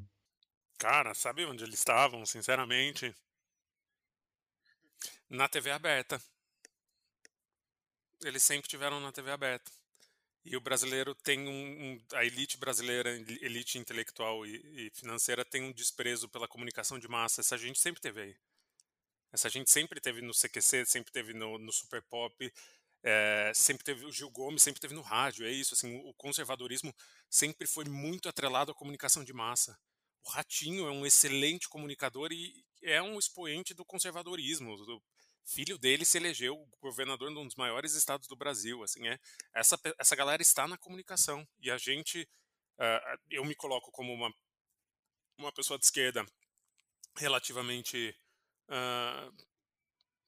Cara, 0.78 1.13
sabe 1.13 1.45
onde 1.45 1.63
eles 1.63 1.80
estavam, 1.80 2.25
sinceramente? 2.25 3.15
Na 5.29 5.47
TV 5.47 5.71
aberta. 5.71 6.21
Eles 8.23 8.43
sempre 8.43 8.69
tiveram 8.69 8.99
na 8.99 9.11
TV 9.11 9.31
aberta. 9.31 9.71
E 10.45 10.55
o 10.55 10.61
brasileiro 10.61 11.15
tem 11.15 11.47
um, 11.47 11.51
um 11.93 12.05
a 12.13 12.23
elite 12.23 12.57
brasileira, 12.57 13.09
elite 13.41 13.79
intelectual 13.79 14.45
e, 14.45 14.88
e, 14.88 14.91
financeira 14.91 15.43
tem 15.43 15.63
um 15.63 15.71
desprezo 15.71 16.29
pela 16.29 16.47
comunicação 16.47 16.99
de 16.99 17.07
massa. 17.07 17.41
Essa 17.41 17.57
gente 17.57 17.79
sempre 17.79 17.99
teve 17.99 18.21
aí. 18.21 18.38
Essa 19.31 19.49
gente 19.49 19.71
sempre 19.71 19.99
teve 19.99 20.21
no 20.21 20.33
CQC, 20.33 20.85
sempre 20.85 21.11
teve 21.11 21.33
no, 21.33 21.57
no 21.57 21.71
Super 21.71 22.01
Pop, 22.03 22.53
é, 23.03 23.51
sempre 23.55 23.83
teve 23.83 24.05
o 24.05 24.11
Gil 24.11 24.29
Gomes, 24.29 24.61
sempre 24.61 24.79
teve 24.79 24.93
no 24.93 25.01
rádio. 25.01 25.47
É 25.47 25.51
isso. 25.51 25.73
Assim, 25.73 25.97
o 26.05 26.13
conservadorismo 26.13 26.93
sempre 27.27 27.67
foi 27.67 27.85
muito 27.85 28.29
atrelado 28.29 28.71
à 28.71 28.75
comunicação 28.75 29.23
de 29.23 29.33
massa. 29.33 29.77
O 30.23 30.29
Ratinho 30.29 30.88
é 30.88 30.91
um 30.91 31.05
excelente 31.05 31.67
comunicador 31.67 32.31
e 32.31 32.63
é 32.83 33.01
um 33.01 33.17
expoente 33.17 33.73
do 33.73 33.83
conservadorismo, 33.83 34.77
do, 34.77 35.03
filho 35.45 35.77
dele 35.77 36.03
se 36.03 36.17
elegeu 36.17 36.67
governador 36.81 37.31
de 37.31 37.39
um 37.39 37.45
dos 37.45 37.55
maiores 37.55 37.93
estados 37.93 38.27
do 38.27 38.36
Brasil. 38.36 38.84
Assim, 38.84 39.08
é 39.08 39.19
essa, 39.53 39.79
essa 39.97 40.15
galera 40.15 40.41
está 40.41 40.67
na 40.67 40.77
comunicação 40.77 41.47
e 41.60 41.69
a 41.69 41.77
gente, 41.77 42.27
uh, 42.79 43.19
eu 43.29 43.45
me 43.45 43.55
coloco 43.55 43.91
como 43.91 44.13
uma, 44.13 44.34
uma 45.38 45.51
pessoa 45.51 45.77
de 45.77 45.86
esquerda 45.86 46.25
relativamente 47.17 48.15
uh, 48.69 49.45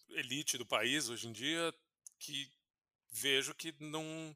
elite 0.10 0.58
do 0.58 0.66
país 0.66 1.10
hoje 1.10 1.28
em 1.28 1.32
dia, 1.32 1.74
que 2.20 2.50
vejo 3.12 3.54
que 3.56 3.74
não, 3.80 4.36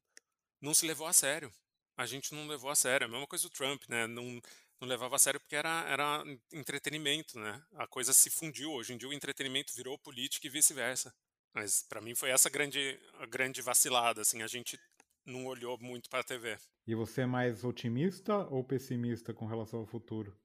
não 0.59 0.73
se 0.73 0.85
levou 0.85 1.07
a 1.07 1.13
sério. 1.13 1.51
A 1.97 2.05
gente 2.05 2.33
não 2.33 2.47
levou 2.47 2.69
a 2.69 2.75
sério. 2.75 3.05
É 3.05 3.07
a 3.07 3.11
mesma 3.11 3.27
coisa 3.27 3.47
do 3.47 3.53
Trump, 3.53 3.83
né? 3.87 4.07
Não, 4.07 4.41
não 4.81 4.87
levava 4.87 5.15
a 5.15 5.19
sério 5.19 5.39
porque 5.39 5.55
era, 5.55 5.85
era 5.87 6.23
entretenimento, 6.51 7.39
né? 7.39 7.63
A 7.75 7.85
coisa 7.87 8.11
se 8.11 8.31
fundiu. 8.31 8.71
Hoje 8.71 8.93
em 8.93 8.97
dia 8.97 9.07
o 9.07 9.13
entretenimento 9.13 9.73
virou 9.75 9.97
política 9.99 10.47
e 10.47 10.49
vice-versa. 10.49 11.13
Mas 11.53 11.83
para 11.83 12.01
mim 12.01 12.15
foi 12.15 12.31
essa 12.31 12.49
grande, 12.49 12.99
a 13.19 13.25
grande 13.27 13.61
vacilada, 13.61 14.21
assim, 14.21 14.41
a 14.41 14.47
gente 14.47 14.79
não 15.23 15.45
olhou 15.45 15.77
muito 15.77 16.09
para 16.09 16.21
a 16.21 16.23
TV. 16.23 16.57
E 16.87 16.95
você 16.95 17.21
é 17.21 17.25
mais 17.25 17.63
otimista 17.63 18.35
ou 18.47 18.63
pessimista 18.63 19.33
com 19.33 19.45
relação 19.45 19.81
ao 19.81 19.85
futuro? 19.85 20.35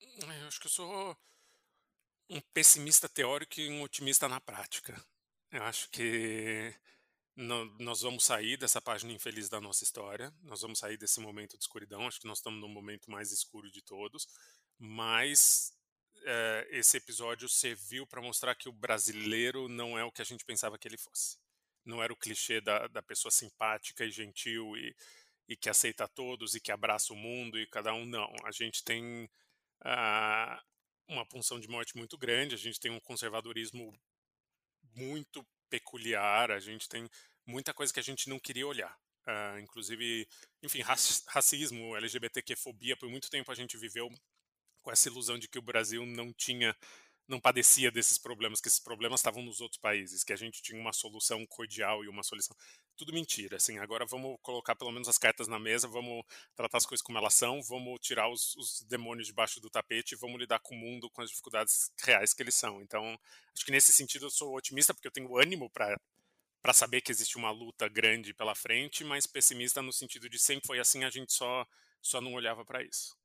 Eu 0.00 0.48
acho 0.48 0.58
que 0.58 0.66
eu 0.66 0.70
sou 0.70 1.16
um 2.30 2.40
pessimista 2.54 3.08
teórico 3.08 3.60
e 3.60 3.68
um 3.68 3.82
otimista 3.82 4.26
na 4.28 4.40
prática. 4.40 4.98
Eu 5.50 5.62
acho 5.64 5.90
que 5.90 6.74
nós 7.34 8.02
vamos 8.02 8.24
sair 8.24 8.56
dessa 8.58 8.80
página 8.80 9.12
infeliz 9.12 9.48
da 9.48 9.60
nossa 9.60 9.84
história, 9.84 10.32
nós 10.42 10.60
vamos 10.60 10.78
sair 10.78 10.98
desse 10.98 11.18
momento 11.20 11.56
de 11.56 11.62
escuridão. 11.62 12.06
Acho 12.06 12.20
que 12.20 12.26
nós 12.26 12.38
estamos 12.38 12.60
no 12.60 12.68
momento 12.68 13.10
mais 13.10 13.32
escuro 13.32 13.70
de 13.70 13.80
todos, 13.82 14.28
mas 14.78 15.72
é, 16.24 16.68
esse 16.70 16.96
episódio 16.96 17.48
serviu 17.48 18.06
para 18.06 18.20
mostrar 18.20 18.54
que 18.54 18.68
o 18.68 18.72
brasileiro 18.72 19.68
não 19.68 19.98
é 19.98 20.04
o 20.04 20.12
que 20.12 20.22
a 20.22 20.24
gente 20.24 20.44
pensava 20.44 20.78
que 20.78 20.86
ele 20.86 20.98
fosse. 20.98 21.38
Não 21.84 22.02
era 22.02 22.12
o 22.12 22.16
clichê 22.16 22.60
da, 22.60 22.86
da 22.88 23.02
pessoa 23.02 23.32
simpática 23.32 24.04
e 24.04 24.10
gentil 24.10 24.76
e, 24.76 24.94
e 25.48 25.56
que 25.56 25.70
aceita 25.70 26.06
todos 26.08 26.54
e 26.54 26.60
que 26.60 26.70
abraça 26.70 27.12
o 27.12 27.16
mundo 27.16 27.58
e 27.58 27.66
cada 27.66 27.94
um. 27.94 28.04
Não. 28.04 28.32
A 28.44 28.52
gente 28.52 28.84
tem 28.84 29.24
uh, 29.84 30.62
uma 31.08 31.26
punção 31.26 31.58
de 31.58 31.68
morte 31.68 31.96
muito 31.96 32.16
grande, 32.18 32.54
a 32.54 32.58
gente 32.58 32.78
tem 32.78 32.90
um 32.90 33.00
conservadorismo 33.00 33.92
muito 34.94 35.46
peculiar, 35.72 36.50
a 36.50 36.60
gente 36.60 36.86
tem 36.86 37.08
muita 37.46 37.72
coisa 37.72 37.90
que 37.90 38.00
a 38.00 38.02
gente 38.02 38.28
não 38.28 38.38
queria 38.38 38.66
olhar. 38.66 38.94
Uh, 39.26 39.58
inclusive, 39.60 40.28
enfim, 40.62 40.82
racismo, 41.28 41.96
LGBTQ-fobia, 41.96 42.94
por 42.96 43.08
muito 43.08 43.30
tempo 43.30 43.50
a 43.50 43.54
gente 43.54 43.78
viveu 43.78 44.10
com 44.82 44.90
essa 44.90 45.08
ilusão 45.08 45.38
de 45.38 45.48
que 45.48 45.58
o 45.58 45.62
Brasil 45.62 46.04
não 46.04 46.30
tinha 46.32 46.76
não 47.28 47.40
padecia 47.40 47.90
desses 47.90 48.18
problemas, 48.18 48.60
que 48.60 48.68
esses 48.68 48.80
problemas 48.80 49.20
estavam 49.20 49.42
nos 49.42 49.60
outros 49.60 49.80
países, 49.80 50.24
que 50.24 50.32
a 50.32 50.36
gente 50.36 50.62
tinha 50.62 50.80
uma 50.80 50.92
solução 50.92 51.44
cordial 51.46 52.04
e 52.04 52.08
uma 52.08 52.22
solução. 52.22 52.56
Tudo 52.96 53.12
mentira, 53.12 53.56
assim. 53.56 53.78
Agora 53.78 54.04
vamos 54.04 54.38
colocar 54.42 54.74
pelo 54.76 54.92
menos 54.92 55.08
as 55.08 55.18
cartas 55.18 55.48
na 55.48 55.58
mesa, 55.58 55.88
vamos 55.88 56.24
tratar 56.54 56.78
as 56.78 56.86
coisas 56.86 57.02
como 57.02 57.18
elas 57.18 57.34
são, 57.34 57.62
vamos 57.62 57.98
tirar 58.00 58.28
os, 58.28 58.54
os 58.56 58.82
demônios 58.82 59.26
debaixo 59.26 59.60
do 59.60 59.70
tapete 59.70 60.16
vamos 60.16 60.38
lidar 60.38 60.60
com 60.60 60.74
o 60.74 60.78
mundo, 60.78 61.10
com 61.10 61.22
as 61.22 61.30
dificuldades 61.30 61.90
reais 62.02 62.34
que 62.34 62.42
eles 62.42 62.54
são. 62.54 62.82
Então, 62.82 63.18
acho 63.54 63.64
que 63.64 63.72
nesse 63.72 63.92
sentido 63.92 64.26
eu 64.26 64.30
sou 64.30 64.54
otimista, 64.56 64.92
porque 64.94 65.08
eu 65.08 65.12
tenho 65.12 65.36
ânimo 65.38 65.70
para 65.70 65.98
para 66.62 66.72
saber 66.72 67.00
que 67.00 67.10
existe 67.10 67.36
uma 67.36 67.50
luta 67.50 67.88
grande 67.88 68.32
pela 68.32 68.54
frente, 68.54 69.02
mas 69.02 69.26
pessimista 69.26 69.82
no 69.82 69.92
sentido 69.92 70.28
de 70.28 70.38
sempre 70.38 70.64
foi 70.66 70.78
assim, 70.78 71.02
a 71.02 71.10
gente 71.10 71.32
só 71.32 71.66
só 72.00 72.20
não 72.20 72.34
olhava 72.34 72.64
para 72.64 72.82
isso. 72.82 73.16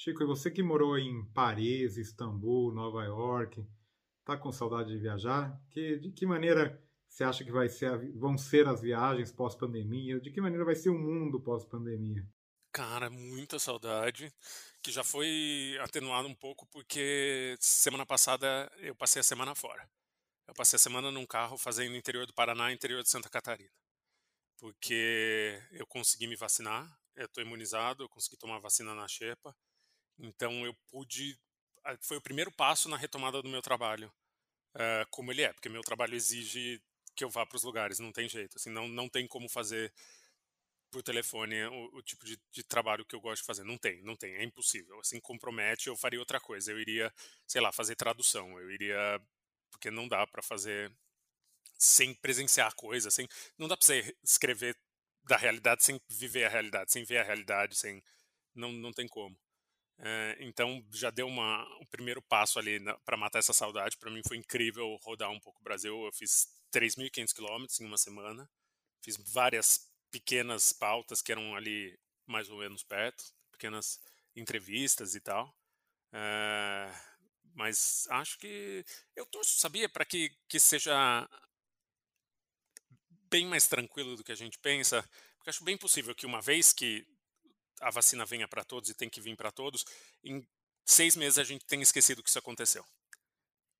Chico, 0.00 0.22
e 0.22 0.26
você 0.26 0.48
que 0.48 0.62
morou 0.62 0.96
em 0.96 1.24
Paris, 1.32 1.96
Istambul, 1.96 2.72
Nova 2.72 3.02
York, 3.02 3.66
tá 4.24 4.36
com 4.36 4.52
saudade 4.52 4.90
de 4.90 4.98
viajar? 4.98 5.60
Que, 5.70 5.98
de 5.98 6.12
que 6.12 6.24
maneira 6.24 6.80
você 7.08 7.24
acha 7.24 7.44
que 7.44 7.50
vai 7.50 7.68
ser, 7.68 8.16
vão 8.16 8.38
ser 8.38 8.68
as 8.68 8.80
viagens 8.80 9.32
pós-pandemia? 9.32 10.20
De 10.20 10.30
que 10.30 10.40
maneira 10.40 10.64
vai 10.64 10.76
ser 10.76 10.90
o 10.90 10.96
mundo 10.96 11.40
pós-pandemia? 11.40 12.24
Cara, 12.70 13.10
muita 13.10 13.58
saudade, 13.58 14.32
que 14.80 14.92
já 14.92 15.02
foi 15.02 15.76
atenuado 15.80 16.28
um 16.28 16.34
pouco 16.34 16.64
porque 16.68 17.56
semana 17.58 18.06
passada 18.06 18.70
eu 18.78 18.94
passei 18.94 19.18
a 19.18 19.24
semana 19.24 19.52
fora. 19.56 19.90
Eu 20.46 20.54
passei 20.54 20.76
a 20.76 20.80
semana 20.80 21.10
num 21.10 21.26
carro 21.26 21.58
fazendo 21.58 21.96
interior 21.96 22.24
do 22.24 22.32
Paraná 22.32 22.72
interior 22.72 23.02
de 23.02 23.10
Santa 23.10 23.28
Catarina. 23.28 23.72
Porque 24.60 25.60
eu 25.72 25.88
consegui 25.88 26.28
me 26.28 26.36
vacinar, 26.36 26.88
eu 27.16 27.26
estou 27.26 27.42
imunizado, 27.42 28.04
eu 28.04 28.08
consegui 28.08 28.36
tomar 28.36 28.60
vacina 28.60 28.94
na 28.94 29.08
Xepa, 29.08 29.52
então 30.18 30.64
eu 30.66 30.74
pude. 30.90 31.38
Foi 32.00 32.18
o 32.18 32.22
primeiro 32.22 32.52
passo 32.52 32.88
na 32.88 32.96
retomada 32.96 33.40
do 33.42 33.48
meu 33.48 33.62
trabalho, 33.62 34.12
uh, 34.74 35.06
como 35.10 35.32
ele 35.32 35.42
é, 35.42 35.52
porque 35.52 35.68
meu 35.68 35.82
trabalho 35.82 36.14
exige 36.14 36.82
que 37.16 37.24
eu 37.24 37.30
vá 37.30 37.46
para 37.46 37.56
os 37.56 37.64
lugares, 37.64 37.98
não 37.98 38.12
tem 38.12 38.28
jeito. 38.28 38.56
Assim, 38.56 38.70
não, 38.70 38.88
não 38.88 39.08
tem 39.08 39.26
como 39.26 39.48
fazer 39.48 39.92
por 40.90 41.02
telefone 41.02 41.64
o, 41.66 41.96
o 41.96 42.02
tipo 42.02 42.24
de, 42.24 42.38
de, 42.52 42.62
trabalho 42.62 43.04
que 43.04 43.14
eu 43.14 43.20
gosto 43.20 43.42
de 43.42 43.46
fazer. 43.46 43.64
Não 43.64 43.78
tem, 43.78 44.02
não 44.02 44.16
tem, 44.16 44.34
é 44.36 44.44
impossível. 44.44 45.00
Assim, 45.00 45.20
compromete, 45.20 45.88
eu 45.88 45.96
faria 45.96 46.20
outra 46.20 46.40
coisa. 46.40 46.70
Eu 46.72 46.80
iria, 46.80 47.12
sei 47.46 47.60
lá, 47.60 47.72
fazer 47.72 47.96
tradução. 47.96 48.58
Eu 48.60 48.70
iria. 48.70 49.20
Porque 49.70 49.90
não 49.90 50.08
dá 50.08 50.26
para 50.26 50.42
fazer 50.42 50.92
sem 51.78 52.14
presenciar 52.14 52.74
coisas, 52.74 53.14
sem, 53.14 53.28
não 53.56 53.68
dá 53.68 53.76
para 53.76 53.86
você 53.86 54.16
escrever 54.22 54.76
da 55.24 55.36
realidade 55.36 55.84
sem 55.84 56.00
viver 56.08 56.44
a 56.44 56.48
realidade, 56.48 56.90
sem 56.90 57.04
ver 57.04 57.18
a 57.18 57.22
realidade, 57.22 57.76
sem 57.76 58.02
não, 58.54 58.72
não 58.72 58.92
tem 58.92 59.06
como. 59.06 59.38
É, 60.00 60.36
então 60.40 60.84
já 60.92 61.10
deu 61.10 61.26
uma, 61.26 61.64
um 61.80 61.86
primeiro 61.86 62.22
passo 62.22 62.58
ali 62.58 62.78
para 63.04 63.16
matar 63.16 63.38
essa 63.38 63.52
saudade. 63.52 63.96
Para 63.96 64.10
mim 64.10 64.22
foi 64.26 64.36
incrível 64.36 64.96
rodar 65.02 65.30
um 65.30 65.40
pouco 65.40 65.60
o 65.60 65.64
Brasil. 65.64 66.04
Eu 66.04 66.12
fiz 66.12 66.46
3.500 66.72 67.34
quilômetros 67.34 67.80
em 67.80 67.86
uma 67.86 67.98
semana. 67.98 68.48
Fiz 69.02 69.16
várias 69.16 69.90
pequenas 70.10 70.72
pautas 70.72 71.20
que 71.20 71.32
eram 71.32 71.54
ali 71.56 71.98
mais 72.26 72.48
ou 72.48 72.58
menos 72.58 72.82
perto, 72.82 73.24
pequenas 73.50 74.00
entrevistas 74.36 75.14
e 75.14 75.20
tal. 75.20 75.54
É, 76.12 76.90
mas 77.54 78.06
acho 78.10 78.38
que 78.38 78.84
eu 79.16 79.26
torço, 79.26 79.58
sabia, 79.58 79.88
para 79.88 80.04
que, 80.04 80.30
que 80.48 80.60
seja 80.60 81.28
bem 83.30 83.46
mais 83.46 83.66
tranquilo 83.66 84.16
do 84.16 84.24
que 84.24 84.32
a 84.32 84.36
gente 84.36 84.58
pensa, 84.58 85.02
porque 85.36 85.50
acho 85.50 85.64
bem 85.64 85.76
possível 85.76 86.14
que 86.14 86.24
uma 86.24 86.40
vez 86.40 86.72
que 86.72 87.06
a 87.80 87.90
vacina 87.90 88.24
venha 88.24 88.48
para 88.48 88.64
todos 88.64 88.90
e 88.90 88.94
tem 88.94 89.08
que 89.08 89.20
vir 89.20 89.36
para 89.36 89.50
todos, 89.50 89.84
em 90.24 90.46
seis 90.84 91.16
meses 91.16 91.38
a 91.38 91.44
gente 91.44 91.64
tem 91.66 91.80
esquecido 91.82 92.22
que 92.22 92.28
isso 92.28 92.38
aconteceu. 92.38 92.84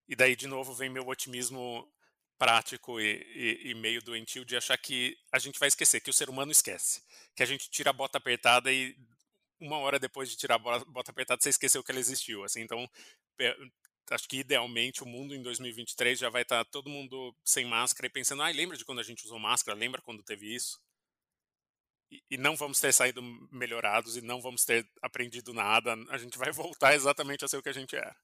E 0.09 0.17
daí, 0.17 0.35
de 0.35 0.47
novo, 0.47 0.75
vem 0.75 0.89
meu 0.89 1.07
otimismo 1.07 1.91
prático 2.39 3.01
e, 3.01 3.21
e, 3.35 3.71
e, 3.71 3.75
meio 3.75 4.01
doentio 4.01 4.45
de 4.45 4.57
achar 4.57 4.79
que 4.79 5.19
a 5.33 5.39
gente 5.39 5.59
vai 5.59 5.69
esquecer, 5.69 6.01
que 6.01 6.09
o 6.09 6.13
ser 6.13 6.31
humano 6.31 6.53
esquece. 6.53 7.03
Que 7.35 7.43
a 7.43 7.47
gente 7.47 7.69
tira 7.69 7.91
a 7.91 7.93
bota 7.93 8.17
apertada 8.17 8.73
e 8.73 8.97
uma 9.61 9.79
hora 9.79 9.99
depois 9.99 10.31
de 10.31 10.37
tirar 10.37 10.55
a 10.55 10.59
bota 10.59 11.11
apertada 11.11 11.43
você 11.43 11.51
esqueceu 11.51 11.83
que 11.83 11.91
ela 11.91 12.01
existiu. 12.01 12.45
Assim, 12.45 12.61
então, 12.61 12.89
acho 14.11 14.29
que 14.29 14.39
idealmente 14.39 15.03
o 15.03 15.07
mundo 15.07 15.35
em 15.35 15.43
2023 15.43 16.19
já 16.19 16.31
vai 16.31 16.43
estar 16.43 16.65
tá 16.65 16.71
todo 16.71 16.89
mundo 16.89 17.35
sem 17.45 17.65
máscara 17.67 18.07
e 18.07 18.11
pensando, 18.11 18.43
ah, 18.43 18.51
lembra 18.51 18.77
de 18.77 18.85
quando 18.85 19.01
a 19.01 19.05
gente 19.05 19.25
usou 19.25 19.39
máscara? 19.39 19.77
Lembra 19.77 20.01
quando 20.01 20.23
teve 20.23 20.55
isso? 20.55 20.81
E, 22.31 22.37
não 22.38 22.57
vamos 22.57 22.81
ter 22.81 22.92
saído 22.92 23.23
melhorados 23.51 24.16
e 24.16 24.21
não 24.21 24.40
vamos 24.40 24.64
ter 24.64 24.87
aprendido 25.03 25.53
nada. 25.53 25.94
A 26.11 26.18
gente 26.18 26.38
vai 26.38 26.51
voltar 26.53 26.94
exatamente 26.94 27.44
a 27.44 27.49
ser 27.49 27.59
o 27.59 27.62
que 27.62 27.68
a 27.68 27.75
gente 27.75 27.97
era. 27.97 28.14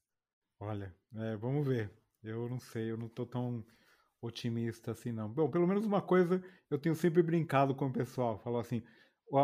Olha, 0.59 0.95
é, 1.15 1.35
vamos 1.37 1.67
ver. 1.67 1.91
Eu 2.23 2.49
não 2.49 2.59
sei, 2.59 2.89
eu 2.89 2.97
não 2.97 3.07
tô 3.07 3.25
tão 3.25 3.63
otimista 4.21 4.91
assim, 4.91 5.11
não. 5.11 5.29
Bom, 5.29 5.49
pelo 5.49 5.67
menos 5.67 5.85
uma 5.85 6.01
coisa 6.01 6.43
eu 6.69 6.79
tenho 6.79 6.95
sempre 6.95 7.21
brincado 7.21 7.75
com 7.75 7.87
o 7.87 7.93
pessoal. 7.93 8.39
Falou 8.39 8.59
assim: 8.59 8.83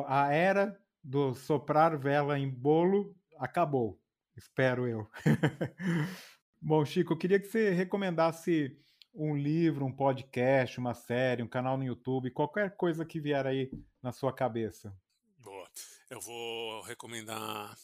a 0.07 0.33
era 0.33 0.79
do 1.03 1.33
soprar 1.33 1.97
vela 1.97 2.39
em 2.39 2.49
bolo 2.49 3.15
acabou. 3.37 3.99
Espero 4.35 4.87
eu. 4.87 5.07
Bom, 6.61 6.85
Chico, 6.85 7.13
eu 7.13 7.17
queria 7.17 7.39
que 7.39 7.47
você 7.47 7.71
recomendasse 7.71 8.77
um 9.13 9.35
livro, 9.35 9.85
um 9.85 9.91
podcast, 9.91 10.79
uma 10.79 10.93
série, 10.93 11.43
um 11.43 11.47
canal 11.47 11.77
no 11.77 11.83
YouTube, 11.83 12.31
qualquer 12.31 12.75
coisa 12.75 13.05
que 13.05 13.19
vier 13.19 13.45
aí 13.45 13.69
na 14.01 14.11
sua 14.11 14.33
cabeça. 14.33 14.95
Boa. 15.37 15.69
Eu 16.09 16.19
vou 16.19 16.81
recomendar 16.81 17.77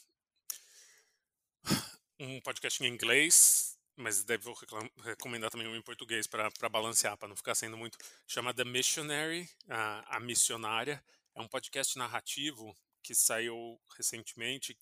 um 2.19 2.39
podcast 2.41 2.83
em 2.83 2.87
inglês, 2.87 3.77
mas 3.95 4.23
devo 4.23 4.55
recomendar 5.03 5.49
também 5.49 5.67
um 5.67 5.75
em 5.75 5.81
português 5.81 6.27
para 6.27 6.69
balancear, 6.69 7.17
para 7.17 7.27
não 7.27 7.35
ficar 7.35 7.55
sendo 7.55 7.77
muito. 7.77 7.97
Chama 8.27 8.53
The 8.53 8.63
Missionary, 8.63 9.49
a, 9.69 10.17
a 10.17 10.19
Missionária. 10.19 11.03
É 11.35 11.41
um 11.41 11.47
podcast 11.47 11.97
narrativo 11.97 12.75
que 13.03 13.13
saiu 13.13 13.79
recentemente, 13.95 14.77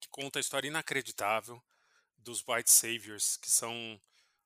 que 0.00 0.08
conta 0.08 0.38
a 0.38 0.40
história 0.40 0.68
inacreditável 0.68 1.62
dos 2.16 2.44
White 2.46 2.70
Saviors, 2.70 3.36
que 3.36 3.50
são 3.50 4.00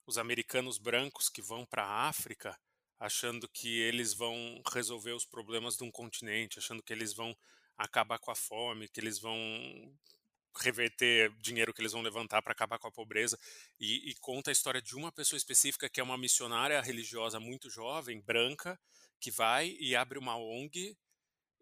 os 0.06 0.18
americanos 0.18 0.78
brancos 0.78 1.28
que 1.28 1.42
vão 1.42 1.64
para 1.64 1.84
a 1.84 2.08
África 2.08 2.58
achando 3.02 3.48
que 3.48 3.80
eles 3.80 4.14
vão 4.14 4.62
resolver 4.72 5.10
os 5.10 5.24
problemas 5.24 5.76
de 5.76 5.82
um 5.82 5.90
continente, 5.90 6.60
achando 6.60 6.80
que 6.80 6.92
eles 6.92 7.12
vão 7.12 7.36
acabar 7.76 8.18
com 8.20 8.30
a 8.30 8.34
fome, 8.34 8.88
que 8.88 9.00
eles 9.00 9.18
vão 9.18 9.36
reverter 10.60 11.32
dinheiro 11.38 11.72
que 11.72 11.80
eles 11.80 11.92
vão 11.92 12.02
levantar 12.02 12.42
para 12.42 12.52
acabar 12.52 12.78
com 12.78 12.86
a 12.86 12.92
pobreza. 12.92 13.38
E, 13.80 14.10
e, 14.10 14.14
conta 14.20 14.50
a 14.50 14.52
história 14.52 14.80
de 14.80 14.94
uma 14.94 15.10
pessoa 15.10 15.36
específica 15.36 15.88
que 15.88 15.98
é 15.98 16.02
uma 16.02 16.18
missionária 16.18 16.80
religiosa 16.80 17.40
muito 17.40 17.68
jovem, 17.68 18.20
branca, 18.20 18.78
que 19.18 19.30
vai 19.30 19.76
e 19.80 19.96
abre 19.96 20.18
uma 20.18 20.36
ONG, 20.36 20.96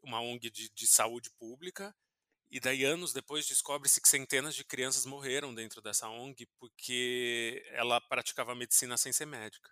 uma 0.03 0.21
ONG 0.21 0.51
de, 0.51 0.69
de 0.71 0.87
saúde 0.87 1.31
pública 1.39 1.95
e 2.51 2.61
daí, 2.61 2.85
anos 2.85 3.13
depois, 3.13 3.47
descobre-se 3.47 4.01
que 4.01 4.09
centenas 4.09 4.55
de 4.55 4.65
crianças 4.65 5.07
morreram 5.07 5.55
dentro 5.55 5.81
dessa 5.81 6.09
ONG 6.09 6.47
porque 6.59 7.65
ela 7.73 8.01
praticava 8.01 8.55
medicina 8.55 8.97
sem 8.97 9.13
ser 9.13 9.27
médica. 9.27 9.71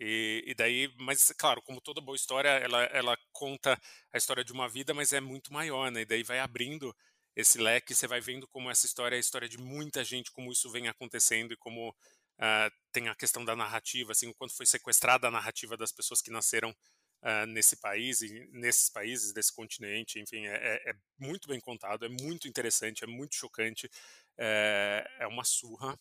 E, 0.00 0.44
e, 0.46 0.54
daí, 0.54 0.92
mas 0.98 1.32
claro, 1.36 1.60
como 1.62 1.80
toda 1.80 2.00
boa 2.00 2.14
história, 2.16 2.48
ela, 2.50 2.84
ela 2.84 3.18
conta 3.32 3.80
a 4.12 4.18
história 4.18 4.44
de 4.44 4.52
uma 4.52 4.68
vida, 4.68 4.94
mas 4.94 5.12
é 5.12 5.20
muito 5.20 5.52
maior, 5.52 5.90
né? 5.90 6.02
E 6.02 6.06
daí 6.06 6.22
vai 6.22 6.38
abrindo 6.38 6.94
esse 7.34 7.58
leque, 7.58 7.94
você 7.94 8.06
vai 8.06 8.20
vendo 8.20 8.46
como 8.48 8.70
essa 8.70 8.86
história 8.86 9.16
é 9.16 9.18
a 9.18 9.20
história 9.20 9.48
de 9.48 9.58
muita 9.58 10.04
gente, 10.04 10.30
como 10.32 10.52
isso 10.52 10.70
vem 10.70 10.88
acontecendo 10.88 11.52
e 11.52 11.56
como 11.56 11.90
uh, 11.90 12.70
tem 12.92 13.08
a 13.08 13.14
questão 13.14 13.44
da 13.44 13.56
narrativa, 13.56 14.12
assim, 14.12 14.28
o 14.28 14.34
quanto 14.34 14.56
foi 14.56 14.66
sequestrada 14.66 15.28
a 15.28 15.30
narrativa 15.30 15.76
das 15.76 15.92
pessoas 15.92 16.20
que 16.22 16.30
nasceram 16.30 16.74
uh, 17.22 17.46
nesse 17.46 17.76
país 17.76 18.20
e 18.20 18.48
nesses 18.52 18.88
países 18.90 19.32
desse 19.32 19.52
continente, 19.54 20.20
enfim, 20.20 20.46
é, 20.46 20.54
é, 20.54 20.90
é, 20.90 20.94
muito 21.18 21.48
bem 21.48 21.60
contado, 21.60 22.04
é 22.04 22.08
muito 22.08 22.48
interessante, 22.48 23.04
é 23.04 23.06
muito 23.06 23.34
chocante, 23.34 23.90
é, 24.36 25.08
é 25.20 25.26
uma 25.26 25.44
surra. 25.44 25.98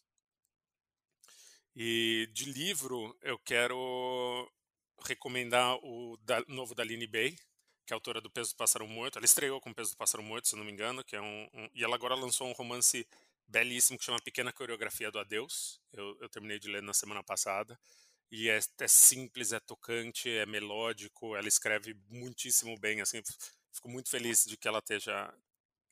E 1.76 2.28
de 2.34 2.46
livro 2.52 3.16
eu 3.22 3.38
quero 3.40 4.52
recomendar 5.06 5.76
o 5.84 6.18
da, 6.24 6.44
novo 6.48 6.74
da 6.74 6.84
Lini 6.84 7.08
Bay, 7.08 7.36
que 7.86 7.94
é 7.94 7.96
autora 7.96 8.20
do 8.20 8.30
Peso 8.30 8.52
do 8.54 8.58
Pássaro 8.58 8.88
Morto. 8.88 9.18
Ela 9.18 9.26
estreou 9.26 9.62
com 9.62 9.70
o 9.70 9.76
Peso 9.76 9.92
do 9.92 9.98
Pássaro 9.98 10.24
Morto, 10.24 10.48
se 10.48 10.56
não 10.56 10.66
me 10.66 10.72
engano, 10.72 11.04
que 11.04 11.16
é 11.16 11.22
um, 11.22 11.50
um, 11.54 11.70
e 11.74 11.84
ela 11.84 11.96
agora 11.96 12.16
lançou 12.16 12.48
um 12.48 12.52
romance 12.52 13.08
belíssimo 13.48 13.98
que 13.98 14.04
chama 14.04 14.20
Pequena 14.20 14.52
Coreografia 14.52 15.10
do 15.10 15.20
Adeus. 15.20 15.80
Eu, 15.94 16.18
eu 16.20 16.30
terminei 16.30 16.60
de 16.60 16.68
ler 16.68 16.82
na 16.82 16.94
semana 16.94 17.24
passada. 17.24 17.80
E 18.32 18.50
é, 18.50 18.60
é, 18.80 18.88
simples, 18.88 19.54
é 19.54 19.60
tocante, 19.60 20.30
é 20.30 20.46
melódico. 20.46 21.36
Ela 21.36 21.48
escreve 21.48 21.96
muitíssimo 22.10 22.78
bem. 22.80 23.02
Assim, 23.02 23.22
fico 23.72 23.90
muito 23.90 24.10
feliz 24.10 24.44
de 24.46 24.58
que 24.58 24.68
ela 24.68 24.80
esteja 24.80 25.34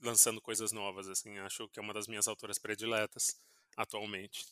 lançando 0.02 0.42
coisas 0.42 0.72
novas. 0.72 1.08
Assim, 1.08 1.38
acho 1.40 1.68
que 1.70 1.80
é 1.80 1.82
uma 1.82 1.94
das 1.94 2.08
minhas 2.08 2.28
autoras 2.28 2.60
prediletas 2.60 3.40
atualmente. 3.78 4.46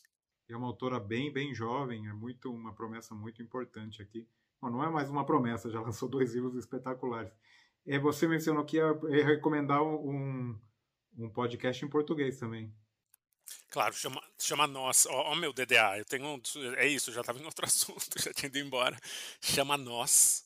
É 0.48 0.56
uma 0.56 0.68
autora 0.68 1.00
bem, 1.00 1.32
bem 1.32 1.54
jovem. 1.54 2.08
É 2.08 2.14
muito 2.14 2.54
uma 2.54 2.74
promessa 2.74 3.14
muito 3.14 3.42
importante 3.42 4.02
aqui. 4.02 4.28
Bom, 4.62 4.70
não 4.70 4.84
é 4.84 4.90
mais 4.90 5.10
uma 5.10 5.26
promessa. 5.26 5.70
Já 5.70 5.82
lançou 5.82 6.08
dois 6.08 6.34
livros 6.34 6.56
espetaculares. 6.56 7.34
É, 7.86 8.00
você 8.00 8.28
mencionou 8.28 8.64
que 8.64 8.78
ia, 8.78 8.98
ia 9.10 9.26
recomendar 9.26 9.84
um, 9.84 10.58
um 11.18 11.30
podcast 11.30 11.84
em 11.84 11.90
português 11.90 12.40
também. 12.40 12.74
Claro, 13.74 13.96
chama, 13.96 14.22
chama 14.40 14.68
Nós. 14.68 15.08
Ó, 15.08 15.32
ó, 15.32 15.36
meu 15.36 15.52
DDA, 15.52 15.98
eu 15.98 16.06
tenho 16.06 16.40
É 16.78 16.88
isso, 16.88 17.12
já 17.12 17.22
estava 17.22 17.40
em 17.40 17.46
outro 17.46 17.66
assunto, 17.66 18.22
já 18.22 18.32
tinha 18.32 18.46
ido 18.46 18.60
embora. 18.60 18.96
Chama 19.42 19.76
Nós. 19.76 20.46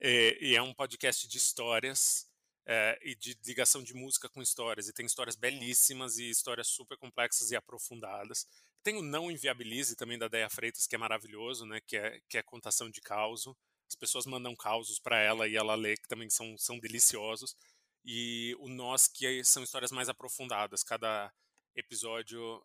É, 0.00 0.36
e 0.44 0.56
é 0.56 0.60
um 0.60 0.74
podcast 0.74 1.28
de 1.28 1.38
histórias 1.38 2.26
é, 2.66 2.98
e 3.00 3.14
de 3.14 3.38
ligação 3.46 3.80
de 3.80 3.94
música 3.94 4.28
com 4.28 4.42
histórias. 4.42 4.88
E 4.88 4.92
tem 4.92 5.06
histórias 5.06 5.36
belíssimas 5.36 6.18
e 6.18 6.28
histórias 6.28 6.66
super 6.66 6.98
complexas 6.98 7.52
e 7.52 7.56
aprofundadas. 7.56 8.44
Tem 8.82 8.96
o 8.96 9.02
Não 9.02 9.30
Inviabilize 9.30 9.94
também 9.94 10.18
da 10.18 10.26
Deia 10.26 10.50
Freitas, 10.50 10.88
que 10.88 10.96
é 10.96 10.98
maravilhoso, 10.98 11.64
né? 11.66 11.80
Que 11.86 11.96
é, 11.96 12.20
que 12.28 12.38
é 12.38 12.42
contação 12.42 12.90
de 12.90 13.00
causo. 13.00 13.56
As 13.86 13.94
pessoas 13.94 14.26
mandam 14.26 14.56
causos 14.56 14.98
para 14.98 15.20
ela 15.20 15.46
e 15.46 15.54
ela 15.54 15.76
lê, 15.76 15.96
que 15.96 16.08
também 16.08 16.28
são, 16.28 16.58
são 16.58 16.80
deliciosos. 16.80 17.56
E 18.04 18.56
o 18.58 18.68
Nós, 18.68 19.06
que 19.06 19.44
são 19.44 19.62
histórias 19.62 19.92
mais 19.92 20.08
aprofundadas. 20.08 20.82
Cada 20.82 21.32
episódio 21.74 22.62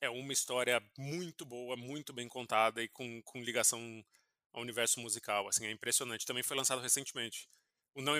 é 0.00 0.10
uma 0.10 0.32
história 0.32 0.82
muito 0.98 1.44
boa, 1.44 1.76
muito 1.76 2.12
bem 2.12 2.28
contada 2.28 2.82
e 2.82 2.88
com, 2.88 3.22
com 3.22 3.40
ligação 3.40 4.04
ao 4.52 4.62
universo 4.62 5.00
musical. 5.00 5.48
Assim, 5.48 5.66
é 5.66 5.70
impressionante. 5.70 6.26
Também 6.26 6.42
foi 6.42 6.56
lançado 6.56 6.82
recentemente. 6.82 7.48
O 7.94 8.02
Não, 8.02 8.14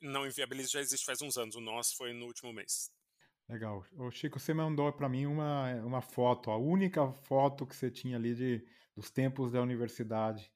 Não 0.00 0.26
Inviabilize 0.26 0.70
já 0.70 0.80
existe 0.80 1.06
faz 1.06 1.22
uns 1.22 1.36
anos. 1.36 1.54
O 1.54 1.60
Nós 1.60 1.92
foi 1.92 2.12
no 2.12 2.26
último 2.26 2.52
mês. 2.52 2.90
Legal. 3.48 3.84
O 3.92 4.10
Chico, 4.10 4.38
você 4.38 4.54
mandou 4.54 4.92
para 4.92 5.08
mim 5.08 5.26
uma, 5.26 5.74
uma 5.84 6.00
foto, 6.00 6.50
a 6.50 6.56
única 6.56 7.12
foto 7.12 7.66
que 7.66 7.74
você 7.74 7.90
tinha 7.90 8.16
ali 8.16 8.34
de, 8.34 8.64
dos 8.94 9.10
tempos 9.10 9.52
da 9.52 9.60
universidade. 9.60 10.52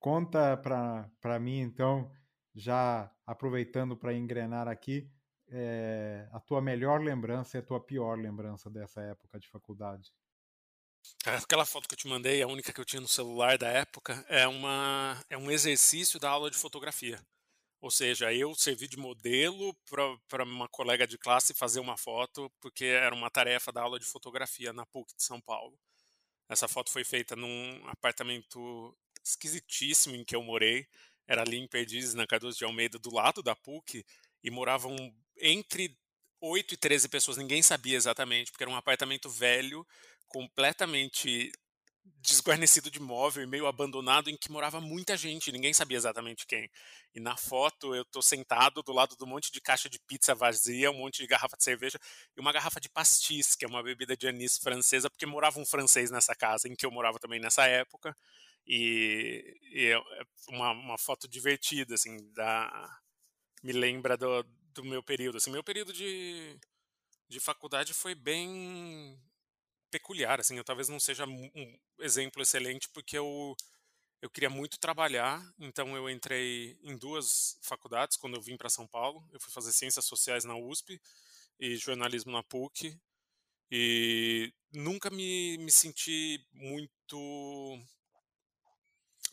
Conta 0.00 0.56
para 0.56 1.38
mim, 1.40 1.60
então, 1.60 2.10
já 2.54 3.12
aproveitando 3.26 3.96
para 3.96 4.14
engrenar 4.14 4.68
aqui, 4.68 5.10
é, 5.50 6.28
a 6.32 6.40
tua 6.40 6.60
melhor 6.60 7.00
lembrança 7.00 7.56
e 7.56 7.60
a 7.60 7.62
tua 7.62 7.80
pior 7.80 8.18
lembrança 8.18 8.68
dessa 8.70 9.00
época 9.02 9.38
de 9.38 9.48
faculdade? 9.48 10.12
Aquela 11.24 11.64
foto 11.64 11.88
que 11.88 11.94
eu 11.94 11.98
te 11.98 12.08
mandei, 12.08 12.42
a 12.42 12.46
única 12.46 12.72
que 12.72 12.80
eu 12.80 12.84
tinha 12.84 13.00
no 13.00 13.08
celular 13.08 13.56
da 13.56 13.68
época, 13.68 14.24
é, 14.28 14.46
uma, 14.46 15.22
é 15.30 15.36
um 15.36 15.50
exercício 15.50 16.18
da 16.18 16.30
aula 16.30 16.50
de 16.50 16.56
fotografia. 16.56 17.20
Ou 17.80 17.90
seja, 17.90 18.32
eu 18.32 18.54
servi 18.54 18.88
de 18.88 18.96
modelo 18.96 19.74
para 20.28 20.42
uma 20.42 20.68
colega 20.68 21.06
de 21.06 21.16
classe 21.16 21.54
fazer 21.54 21.78
uma 21.78 21.96
foto, 21.96 22.50
porque 22.60 22.84
era 22.84 23.14
uma 23.14 23.30
tarefa 23.30 23.70
da 23.70 23.82
aula 23.82 23.98
de 23.98 24.04
fotografia 24.04 24.72
na 24.72 24.84
PUC 24.84 25.14
de 25.14 25.22
São 25.22 25.40
Paulo. 25.40 25.78
Essa 26.48 26.66
foto 26.66 26.90
foi 26.90 27.04
feita 27.04 27.36
num 27.36 27.86
apartamento 27.86 28.96
esquisitíssimo 29.24 30.16
em 30.16 30.24
que 30.24 30.34
eu 30.34 30.42
morei. 30.42 30.88
Era 31.26 31.42
ali 31.42 31.58
em 31.58 31.68
Perdizes, 31.68 32.14
na 32.14 32.26
Cardoso 32.26 32.58
de 32.58 32.64
Almeida, 32.64 32.98
do 32.98 33.14
lado 33.14 33.42
da 33.42 33.54
PUC, 33.54 34.04
e 34.42 34.50
moravam 34.50 34.96
entre 35.40 35.96
8 36.40 36.74
e 36.74 36.76
13 36.76 37.08
pessoas, 37.08 37.36
ninguém 37.36 37.62
sabia 37.62 37.96
exatamente, 37.96 38.50
porque 38.50 38.64
era 38.64 38.70
um 38.70 38.76
apartamento 38.76 39.28
velho, 39.28 39.86
completamente 40.28 41.50
desguarnecido 42.20 42.90
de 42.90 43.00
móvel 43.00 43.42
e 43.42 43.46
meio 43.46 43.66
abandonado, 43.66 44.30
em 44.30 44.36
que 44.36 44.50
morava 44.50 44.80
muita 44.80 45.16
gente, 45.16 45.52
ninguém 45.52 45.72
sabia 45.72 45.96
exatamente 45.96 46.46
quem. 46.46 46.70
E 47.14 47.20
na 47.20 47.36
foto 47.36 47.94
eu 47.94 48.04
tô 48.04 48.22
sentado 48.22 48.82
do 48.82 48.92
lado 48.92 49.16
de 49.16 49.24
um 49.24 49.26
monte 49.26 49.52
de 49.52 49.60
caixa 49.60 49.88
de 49.88 49.98
pizza 50.00 50.34
vazia, 50.34 50.90
um 50.90 50.98
monte 50.98 51.18
de 51.18 51.26
garrafa 51.26 51.56
de 51.56 51.64
cerveja 51.64 51.98
e 52.36 52.40
uma 52.40 52.52
garrafa 52.52 52.80
de 52.80 52.88
pastis, 52.88 53.54
que 53.54 53.64
é 53.64 53.68
uma 53.68 53.82
bebida 53.82 54.16
de 54.16 54.26
anis 54.26 54.58
francesa, 54.58 55.10
porque 55.10 55.26
morava 55.26 55.60
um 55.60 55.66
francês 55.66 56.10
nessa 56.10 56.34
casa, 56.34 56.68
em 56.68 56.74
que 56.74 56.86
eu 56.86 56.90
morava 56.90 57.18
também 57.18 57.40
nessa 57.40 57.66
época. 57.66 58.16
E, 58.66 59.56
e 59.72 59.86
é, 59.86 59.98
uma, 60.48 60.72
uma 60.72 60.98
foto 60.98 61.26
divertida, 61.28 61.94
assim, 61.94 62.16
da, 62.32 63.00
me 63.62 63.72
lembra 63.72 64.16
do, 64.16 64.44
do 64.82 64.88
meu 64.88 65.02
período. 65.02 65.36
Assim, 65.38 65.50
meu 65.50 65.64
período 65.64 65.92
de, 65.92 66.58
de 67.28 67.40
faculdade 67.40 67.92
foi 67.92 68.14
bem 68.14 69.20
peculiar. 69.90 70.40
Assim, 70.40 70.56
eu 70.56 70.64
talvez 70.64 70.88
não 70.88 71.00
seja 71.00 71.26
um 71.26 71.78
exemplo 72.00 72.42
excelente 72.42 72.88
porque 72.90 73.18
eu 73.18 73.56
eu 74.20 74.28
queria 74.28 74.50
muito 74.50 74.80
trabalhar, 74.80 75.40
então 75.60 75.96
eu 75.96 76.10
entrei 76.10 76.76
em 76.82 76.96
duas 76.96 77.56
faculdades 77.62 78.16
quando 78.16 78.34
eu 78.34 78.42
vim 78.42 78.56
para 78.56 78.68
São 78.68 78.84
Paulo. 78.84 79.24
Eu 79.30 79.38
fui 79.38 79.52
fazer 79.52 79.70
ciências 79.72 80.04
sociais 80.06 80.44
na 80.44 80.56
USP 80.56 81.00
e 81.60 81.76
jornalismo 81.76 82.32
na 82.32 82.42
PUC 82.42 82.98
e 83.70 84.52
nunca 84.72 85.08
me, 85.08 85.56
me 85.58 85.70
senti 85.70 86.44
muito 86.52 87.78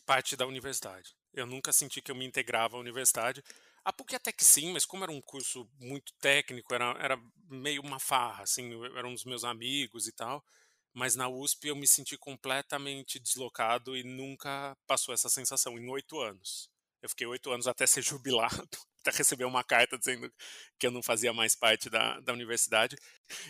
parte 0.04 0.36
da 0.36 0.46
universidade. 0.46 1.16
Eu 1.34 1.46
nunca 1.46 1.72
senti 1.72 2.00
que 2.00 2.12
eu 2.12 2.14
me 2.14 2.24
integrava 2.24 2.76
à 2.76 2.80
universidade. 2.80 3.42
A 3.86 3.92
PUC 3.92 4.16
até 4.16 4.32
que 4.32 4.44
sim, 4.44 4.72
mas 4.72 4.84
como 4.84 5.04
era 5.04 5.12
um 5.12 5.20
curso 5.20 5.64
muito 5.78 6.12
técnico, 6.14 6.74
era, 6.74 6.86
era 6.98 7.16
meio 7.48 7.80
uma 7.82 8.00
farra, 8.00 8.42
assim, 8.42 8.68
eram 8.96 9.14
os 9.14 9.24
meus 9.24 9.44
amigos 9.44 10.08
e 10.08 10.12
tal. 10.12 10.44
Mas 10.92 11.14
na 11.14 11.28
USP 11.28 11.68
eu 11.68 11.76
me 11.76 11.86
senti 11.86 12.18
completamente 12.18 13.20
deslocado 13.20 13.96
e 13.96 14.02
nunca 14.02 14.76
passou 14.88 15.14
essa 15.14 15.28
sensação 15.28 15.78
em 15.78 15.88
oito 15.88 16.18
anos. 16.20 16.68
Eu 17.00 17.08
fiquei 17.08 17.28
oito 17.28 17.48
anos 17.52 17.68
até 17.68 17.86
ser 17.86 18.02
jubilado, 18.02 18.68
até 19.02 19.16
receber 19.16 19.44
uma 19.44 19.62
carta 19.62 19.96
dizendo 19.96 20.32
que 20.80 20.88
eu 20.88 20.90
não 20.90 21.00
fazia 21.00 21.32
mais 21.32 21.54
parte 21.54 21.88
da, 21.88 22.18
da 22.18 22.32
universidade. 22.32 22.96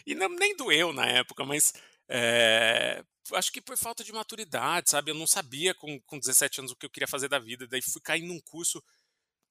E 0.07 0.15
não, 0.15 0.29
nem 0.29 0.55
doeu 0.55 0.93
na 0.93 1.07
época, 1.07 1.47
mas 1.47 1.73
é, 2.11 3.03
acho 3.33 3.51
que 3.51 3.63
por 3.63 3.79
falta 3.79 4.05
de 4.05 4.13
maturidade, 4.13 4.91
sabe? 4.91 5.13
Eu 5.13 5.15
não 5.15 5.27
sabia 5.27 5.75
com, 5.75 5.99
com 6.03 6.19
17 6.19 6.61
anos 6.61 6.73
o 6.73 6.77
que 6.77 6.85
eu 6.85 6.91
queria 6.91 7.09
fazer 7.09 7.29
da 7.29 7.39
vida. 7.39 7.67
Daí 7.67 7.81
fui 7.81 8.03
cair 8.03 8.21
num 8.21 8.39
curso 8.41 8.85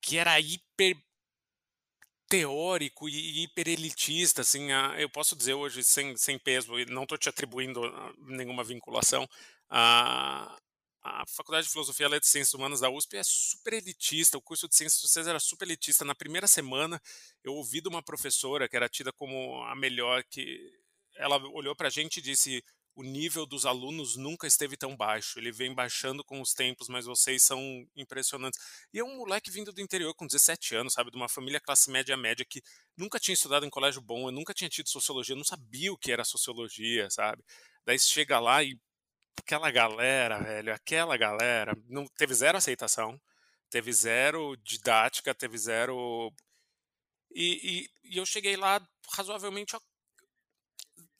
que 0.02 0.18
era 0.18 0.40
hiper 0.40 0.98
teórico 2.28 3.08
e 3.08 3.44
hiper 3.44 3.68
elitista, 3.68 4.42
assim, 4.42 4.70
eu 4.98 5.10
posso 5.10 5.36
dizer 5.36 5.54
hoje 5.54 5.84
sem, 5.84 6.18
sem 6.18 6.40
peso, 6.40 6.80
e 6.80 6.86
não 6.86 7.04
estou 7.04 7.18
te 7.18 7.30
atribuindo 7.30 7.84
ah, 7.86 8.14
nenhuma 8.18 8.64
vinculação, 8.64 9.28
a, 9.70 10.58
a 11.04 11.24
Faculdade 11.28 11.68
de 11.68 11.72
Filosofia 11.72 12.08
e 12.08 12.18
e 12.18 12.26
Ciências 12.26 12.54
Humanas 12.54 12.80
da 12.80 12.90
USP 12.90 13.18
é 13.18 13.24
super 13.24 13.74
elitista, 13.74 14.38
o 14.38 14.42
curso 14.42 14.68
de 14.68 14.76
Ciências 14.76 15.00
Sociais 15.00 15.28
era 15.28 15.40
super 15.40 15.66
elitista. 15.68 16.04
Na 16.04 16.16
primeira 16.16 16.48
semana, 16.48 17.00
eu 17.44 17.54
ouvi 17.54 17.80
de 17.80 17.88
uma 17.88 18.02
professora 18.02 18.68
que 18.68 18.76
era 18.76 18.90
tida 18.90 19.14
como 19.14 19.62
a 19.64 19.76
melhor, 19.76 20.24
que 20.24 20.60
ela 21.18 21.38
olhou 21.50 21.76
para 21.76 21.88
a 21.88 21.92
gente 21.92 22.18
e 22.18 22.22
disse: 22.22 22.64
o 22.96 23.04
nível 23.04 23.46
dos 23.46 23.66
alunos 23.66 24.16
nunca 24.16 24.48
esteve 24.48 24.78
tão 24.78 24.96
baixo. 24.96 25.38
Ele 25.38 25.52
vem 25.52 25.74
baixando 25.74 26.24
com 26.24 26.40
os 26.42 26.54
tempos, 26.54 26.88
mas 26.88 27.06
vocês 27.06 27.44
são 27.44 27.86
impressionantes. 27.96 28.60
E 28.94 29.00
é 29.00 29.04
um 29.04 29.18
moleque 29.18 29.52
vindo 29.52 29.74
do 29.74 29.82
interior 29.82 30.14
com 30.16 30.26
17 30.26 30.76
anos, 30.76 30.94
sabe? 30.94 31.12
De 31.12 31.18
uma 31.18 31.28
família 31.28 31.60
classe 31.60 31.92
média 31.92 32.16
média 32.16 32.46
que 32.46 32.62
nunca 32.96 33.20
tinha 33.20 33.34
estudado 33.34 33.66
em 33.66 33.70
colégio 33.70 34.02
bom, 34.02 34.28
eu 34.28 34.32
nunca 34.32 34.54
tinha 34.54 34.70
tido 34.70 34.90
sociologia, 34.90 35.36
não 35.36 35.44
sabia 35.44 35.92
o 35.92 35.98
que 35.98 36.12
era 36.12 36.24
sociologia, 36.24 37.10
sabe? 37.10 37.44
Daí 37.86 38.00
chega 38.00 38.40
lá 38.40 38.64
e 38.64 38.80
aquela 39.38 39.70
galera, 39.72 40.40
velho, 40.40 40.74
aquela 40.74 41.18
galera, 41.18 41.78
não 41.88 42.08
teve 42.08 42.34
zero 42.34 42.58
aceitação, 42.58 43.20
teve 43.70 43.92
zero 43.92 44.56
didática, 44.58 45.36
teve 45.36 45.58
zero. 45.58 46.32
E, 47.32 47.90
e, 48.04 48.14
e 48.16 48.18
eu 48.18 48.26
cheguei 48.26 48.56
lá 48.56 48.82
razoavelmente 49.12 49.76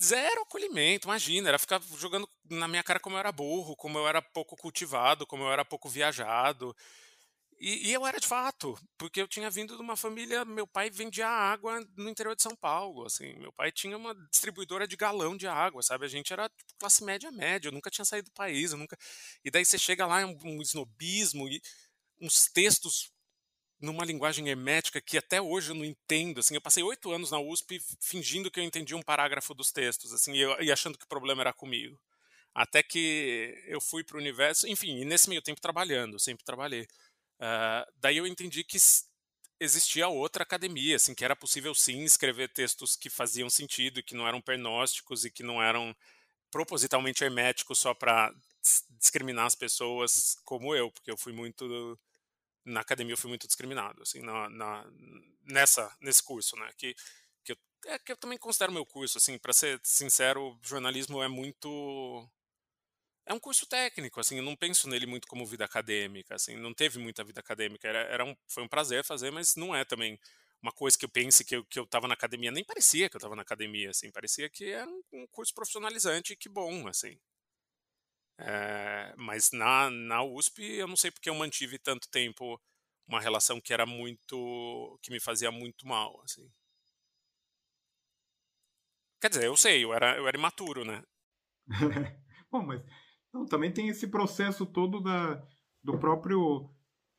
zero 0.02 0.42
acolhimento, 0.42 1.08
imagina, 1.08 1.50
era 1.50 1.60
ficar 1.60 1.82
jogando 1.98 2.28
na 2.50 2.68
minha 2.68 2.84
cara 2.84 3.00
como 3.00 3.16
eu 3.16 3.20
era 3.20 3.32
burro, 3.32 3.76
como 3.76 3.98
eu 3.98 4.08
era 4.08 4.22
pouco 4.22 4.56
cultivado, 4.56 5.26
como 5.26 5.44
eu 5.44 5.52
era 5.52 5.66
pouco 5.66 5.90
viajado. 5.90 6.76
E, 7.60 7.90
e, 7.90 7.94
eu 7.94 8.06
era 8.06 8.20
de 8.20 8.28
fato, 8.28 8.78
porque 8.98 9.22
eu 9.22 9.28
tinha 9.28 9.50
vindo 9.50 9.76
de 9.78 9.82
uma 9.82 9.96
família, 9.96 10.44
meu 10.44 10.68
pai 10.68 10.90
vendia 10.90 11.28
água 11.28 11.80
no 11.96 12.10
interior 12.10 12.36
de 12.36 12.44
São 12.44 12.54
Paulo, 12.56 13.06
assim, 13.06 13.34
meu 13.40 13.52
pai 13.54 13.72
tinha 13.72 13.96
uma 13.98 14.14
distribuidora 14.30 14.86
de 14.86 14.98
galão 14.98 15.38
de 15.38 15.48
água, 15.48 15.82
sabe? 15.82 16.06
A 16.06 16.10
gente 16.10 16.34
era 16.34 16.50
tipo, 16.50 16.74
classe 16.78 17.04
média 17.04 17.32
média, 17.32 17.70
eu 17.70 17.72
nunca 17.72 17.90
tinha 17.90 18.04
saído 18.04 18.30
do 18.30 18.34
país, 18.34 18.72
eu 18.72 18.78
nunca. 18.78 18.98
E 19.44 19.50
daí 19.50 19.64
você 19.64 19.78
chega 19.78 20.06
lá, 20.06 20.26
um, 20.26 20.38
um 20.44 20.62
snobismo 20.62 21.48
e 21.48 21.62
uns 22.20 22.50
textos 22.50 23.12
numa 23.80 24.06
linguagem 24.06 24.48
hermética 24.50 25.02
que 25.02 25.18
até 25.18 25.42
hoje 25.42 25.72
eu 25.72 25.76
não 25.76 25.86
entendo. 25.86 26.40
Assim, 26.40 26.56
eu 26.56 26.62
passei 26.62 26.84
oito 26.84 27.12
anos 27.12 27.32
na 27.32 27.40
USP 27.40 27.82
fingindo 28.00 28.50
que 28.50 28.60
eu 28.60 28.64
entendia 28.64 28.98
um 28.98 29.02
parágrafo 29.02 29.54
dos 29.54 29.72
textos, 29.72 30.14
assim, 30.14 30.34
e, 30.34 30.42
eu, 30.42 30.62
e 30.62 30.72
achando 30.72 30.98
que 30.98 31.06
o 31.06 31.10
problema 31.10 31.42
era 31.42 31.54
comigo. 31.54 32.00
Até 32.54 32.82
que 32.82 33.54
eu 33.68 33.82
fui 33.82 34.04
para 34.04 34.18
o 34.18 34.20
universo, 34.20 34.68
enfim, 34.68 35.02
e 35.02 35.06
nesse 35.06 35.30
meio 35.30 35.42
tempo 35.42 35.62
trabalhando, 35.62 36.20
sempre 36.20 36.46
trabalhei. 36.46 36.84
Uh, 37.40 37.92
daí 37.98 38.18
eu 38.18 38.26
entendi 38.26 38.64
que 38.64 38.78
existia 39.60 40.08
outra 40.08 40.44
academia, 40.44 40.96
assim, 40.96 41.14
que 41.14 41.26
era 41.26 41.36
possível 41.36 41.76
sim 41.76 42.04
escrever 42.04 42.50
textos 42.50 42.96
que 42.96 43.10
faziam 43.10 43.50
sentido, 43.50 44.04
que 44.04 44.16
não 44.16 44.28
eram 44.28 44.42
pernósticos 44.42 45.26
e 45.26 45.32
que 45.32 45.44
não 45.44 45.62
eram 45.62 45.96
propositalmente 46.50 47.24
herméticos 47.24 47.80
só 47.80 47.94
para 47.94 48.34
discriminar 48.92 49.46
as 49.46 49.56
pessoas 49.56 50.38
como 50.46 50.74
eu, 50.74 50.90
porque 50.92 51.12
eu 51.12 51.18
fui 51.18 51.34
muito 51.34 52.00
na 52.66 52.82
academia 52.82 53.14
eu 53.14 53.18
fui 53.18 53.30
muito 53.30 53.48
discriminado, 53.48 54.02
assim, 54.02 54.20
na, 54.22 54.50
na 54.50 54.86
nessa 55.44 55.96
nesse 56.02 56.24
curso, 56.24 56.56
né, 56.58 56.70
que 56.78 56.96
que 57.44 57.52
eu, 57.54 57.58
é, 57.88 58.00
que 58.00 58.12
eu 58.12 58.18
também 58.18 58.38
considero 58.38 58.72
meu 58.74 58.86
curso, 58.86 59.18
assim, 59.18 59.38
para 59.38 59.54
ser 59.54 59.80
sincero, 59.84 60.58
jornalismo 60.64 61.22
é 61.24 61.28
muito 61.28 62.28
é 63.26 63.34
um 63.34 63.40
curso 63.40 63.66
técnico, 63.66 64.20
assim, 64.20 64.38
eu 64.38 64.44
não 64.44 64.56
penso 64.56 64.88
nele 64.90 65.06
muito 65.08 65.28
como 65.28 65.46
vida 65.46 65.66
acadêmica, 65.66 66.36
assim, 66.36 66.56
não 66.58 66.74
teve 66.74 67.00
muita 67.00 67.24
vida 67.24 67.40
acadêmica, 67.40 67.88
era, 67.88 68.00
era 68.02 68.26
um, 68.26 68.36
foi 68.48 68.64
um 68.64 68.68
prazer 68.68 69.04
fazer, 69.04 69.32
mas 69.32 69.56
não 69.56 69.76
é 69.76 69.84
também 69.86 70.20
uma 70.62 70.72
coisa 70.72 70.98
que 70.98 71.06
eu 71.06 71.10
pense 71.10 71.44
que 71.46 71.56
eu, 71.56 71.66
que 71.66 71.80
eu 71.80 71.86
tava 71.88 72.08
na 72.08 72.14
academia, 72.14 72.52
nem 72.52 72.64
parecia 72.64 73.10
que 73.10 73.16
eu 73.16 73.20
estava 73.20 73.36
na 73.36 73.42
academia, 73.44 73.90
assim, 73.92 74.12
parecia 74.12 74.50
que 74.50 74.72
era 74.72 74.90
um, 74.90 75.02
um 75.14 75.28
curso 75.28 75.54
profissionalizante 75.54 76.36
que 76.36 76.50
bom, 76.50 76.88
assim. 76.88 77.20
É, 78.38 79.14
mas 79.18 79.52
na, 79.52 79.90
na 79.90 80.24
USP 80.24 80.62
eu 80.62 80.88
não 80.88 80.96
sei 80.96 81.10
porque 81.10 81.30
eu 81.30 81.36
mantive 81.36 81.80
tanto 81.80 82.10
tempo 82.10 82.62
uma 83.08 83.22
relação 83.22 83.62
que 83.62 83.74
era 83.74 83.86
muito, 83.86 85.00
que 85.02 85.12
me 85.12 85.20
fazia 85.20 85.52
muito 85.52 85.88
mal, 85.88 86.22
assim. 86.24 86.52
Quer 89.22 89.30
dizer, 89.30 89.46
eu 89.46 89.56
sei, 89.56 89.84
eu 89.84 89.94
era, 89.94 90.18
eu 90.18 90.28
era 90.28 90.38
imaturo, 90.38 90.84
né? 90.84 91.04
Bom, 92.52 92.64
mas 92.64 92.84
não, 93.34 93.46
também 93.46 93.72
tem 93.72 93.90
esse 93.90 94.08
processo 94.08 94.66
todo 94.66 95.02
da, 95.02 95.42
do 95.84 95.98
próprio. 95.98 96.70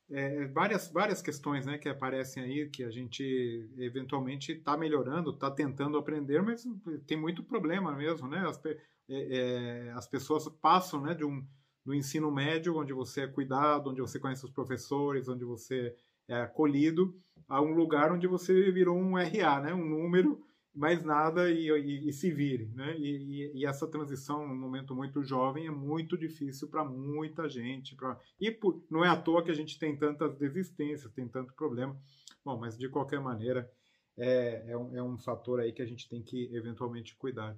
É, 0.08 0.46
várias, 0.46 0.90
várias 0.92 1.20
questões 1.20 1.66
né, 1.66 1.78
que 1.78 1.88
aparecem 1.88 2.42
aí 2.42 2.70
que 2.70 2.84
a 2.84 2.90
gente 2.90 3.68
eventualmente 3.76 4.52
está 4.52 4.76
melhorando, 4.76 5.30
está 5.30 5.50
tentando 5.50 5.98
aprender, 5.98 6.40
mas 6.42 6.64
tem 7.08 7.16
muito 7.16 7.42
problema 7.42 7.92
mesmo. 7.92 8.28
Né? 8.28 8.38
As, 8.46 8.60
é, 9.08 9.88
é, 9.88 9.92
as 9.92 10.06
pessoas 10.06 10.48
passam 10.60 11.00
né, 11.00 11.14
de 11.14 11.24
um, 11.24 11.44
do 11.84 11.94
ensino 11.94 12.30
médio, 12.30 12.76
onde 12.76 12.92
você 12.92 13.22
é 13.22 13.26
cuidado, 13.26 13.90
onde 13.90 14.00
você 14.00 14.18
conhece 14.18 14.44
os 14.44 14.50
professores, 14.50 15.28
onde 15.28 15.44
você 15.44 15.94
é 16.28 16.42
acolhido, 16.42 17.14
a 17.48 17.60
um 17.60 17.72
lugar 17.72 18.12
onde 18.12 18.26
você 18.26 18.70
virou 18.72 18.98
um 18.98 19.14
RA, 19.14 19.60
né, 19.60 19.72
um 19.72 19.84
número 19.84 20.44
mais 20.76 21.02
nada 21.02 21.50
e, 21.50 21.70
e, 21.70 22.08
e 22.08 22.12
se 22.12 22.30
vire. 22.30 22.66
Né? 22.74 22.96
E, 22.98 23.52
e, 23.54 23.64
essa 23.64 23.86
transição, 23.86 24.46
num 24.46 24.56
momento 24.56 24.94
muito 24.94 25.22
jovem, 25.24 25.66
é 25.66 25.70
muito 25.70 26.18
difícil 26.18 26.68
para 26.68 26.84
muita 26.84 27.48
gente. 27.48 27.96
Pra... 27.96 28.20
E 28.38 28.50
por, 28.50 28.84
não 28.90 29.02
é 29.02 29.08
à 29.08 29.16
toa 29.16 29.42
que 29.42 29.50
a 29.50 29.54
gente 29.54 29.78
tem 29.78 29.96
tantas 29.96 30.36
desistências, 30.36 31.10
tem 31.12 31.26
tanto 31.26 31.54
problema. 31.54 31.98
Bom, 32.44 32.58
mas 32.58 32.76
de 32.76 32.88
qualquer 32.90 33.20
maneira, 33.20 33.70
é, 34.18 34.66
é, 34.68 34.76
um, 34.76 34.96
é 34.96 35.02
um 35.02 35.16
fator 35.16 35.60
aí 35.60 35.72
que 35.72 35.82
a 35.82 35.86
gente 35.86 36.08
tem 36.08 36.22
que 36.22 36.54
eventualmente 36.54 37.16
cuidar. 37.16 37.56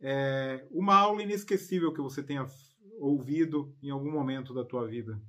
É, 0.00 0.66
uma 0.70 0.94
aula 0.94 1.22
inesquecível 1.22 1.92
que 1.92 2.00
você 2.00 2.22
tenha 2.22 2.46
ouvido 2.98 3.76
em 3.82 3.90
algum 3.90 4.10
momento 4.10 4.54
da 4.54 4.64
tua 4.64 4.86
vida? 4.86 5.20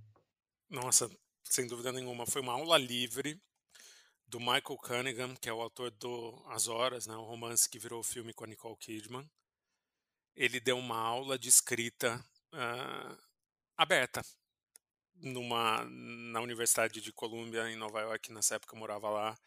Nossa, 0.70 1.10
sem 1.44 1.68
dúvida 1.68 1.92
nenhuma. 1.92 2.26
Foi 2.26 2.42
uma 2.42 2.54
aula 2.54 2.78
livre 2.78 3.42
do 4.28 4.40
Michael 4.40 4.78
Cunningham, 4.78 5.36
que 5.36 5.50
é 5.50 5.54
o 5.54 5.62
autor 5.62 5.90
do 5.92 6.44
As 6.48 6.68
Horas, 6.68 7.08
né, 7.08 7.16
o 7.16 7.24
romance 7.24 7.68
que 7.68 7.80
virou 7.80 8.04
filme 8.04 8.34
com 8.34 8.44
a 8.44 8.48
Nicole 8.48 8.78
Kidman. 8.78 9.28
Ele 10.36 10.60
deu 10.60 10.78
uma 10.78 10.98
aula 10.98 11.38
de 11.38 11.50
escrita 11.50 12.24
uh, 12.54 13.18
aberta 13.76 14.22
numa 15.16 15.84
na 15.86 16.42
Universidade 16.42 17.02
de 17.02 17.12
Columbia 17.12 17.70
em 17.70 17.76
Nova 17.76 18.02
York, 18.02 18.32
nessa 18.32 18.56
época 18.56 18.76
eu 18.76 18.80
morava 18.80 19.10
lá. 19.10 19.38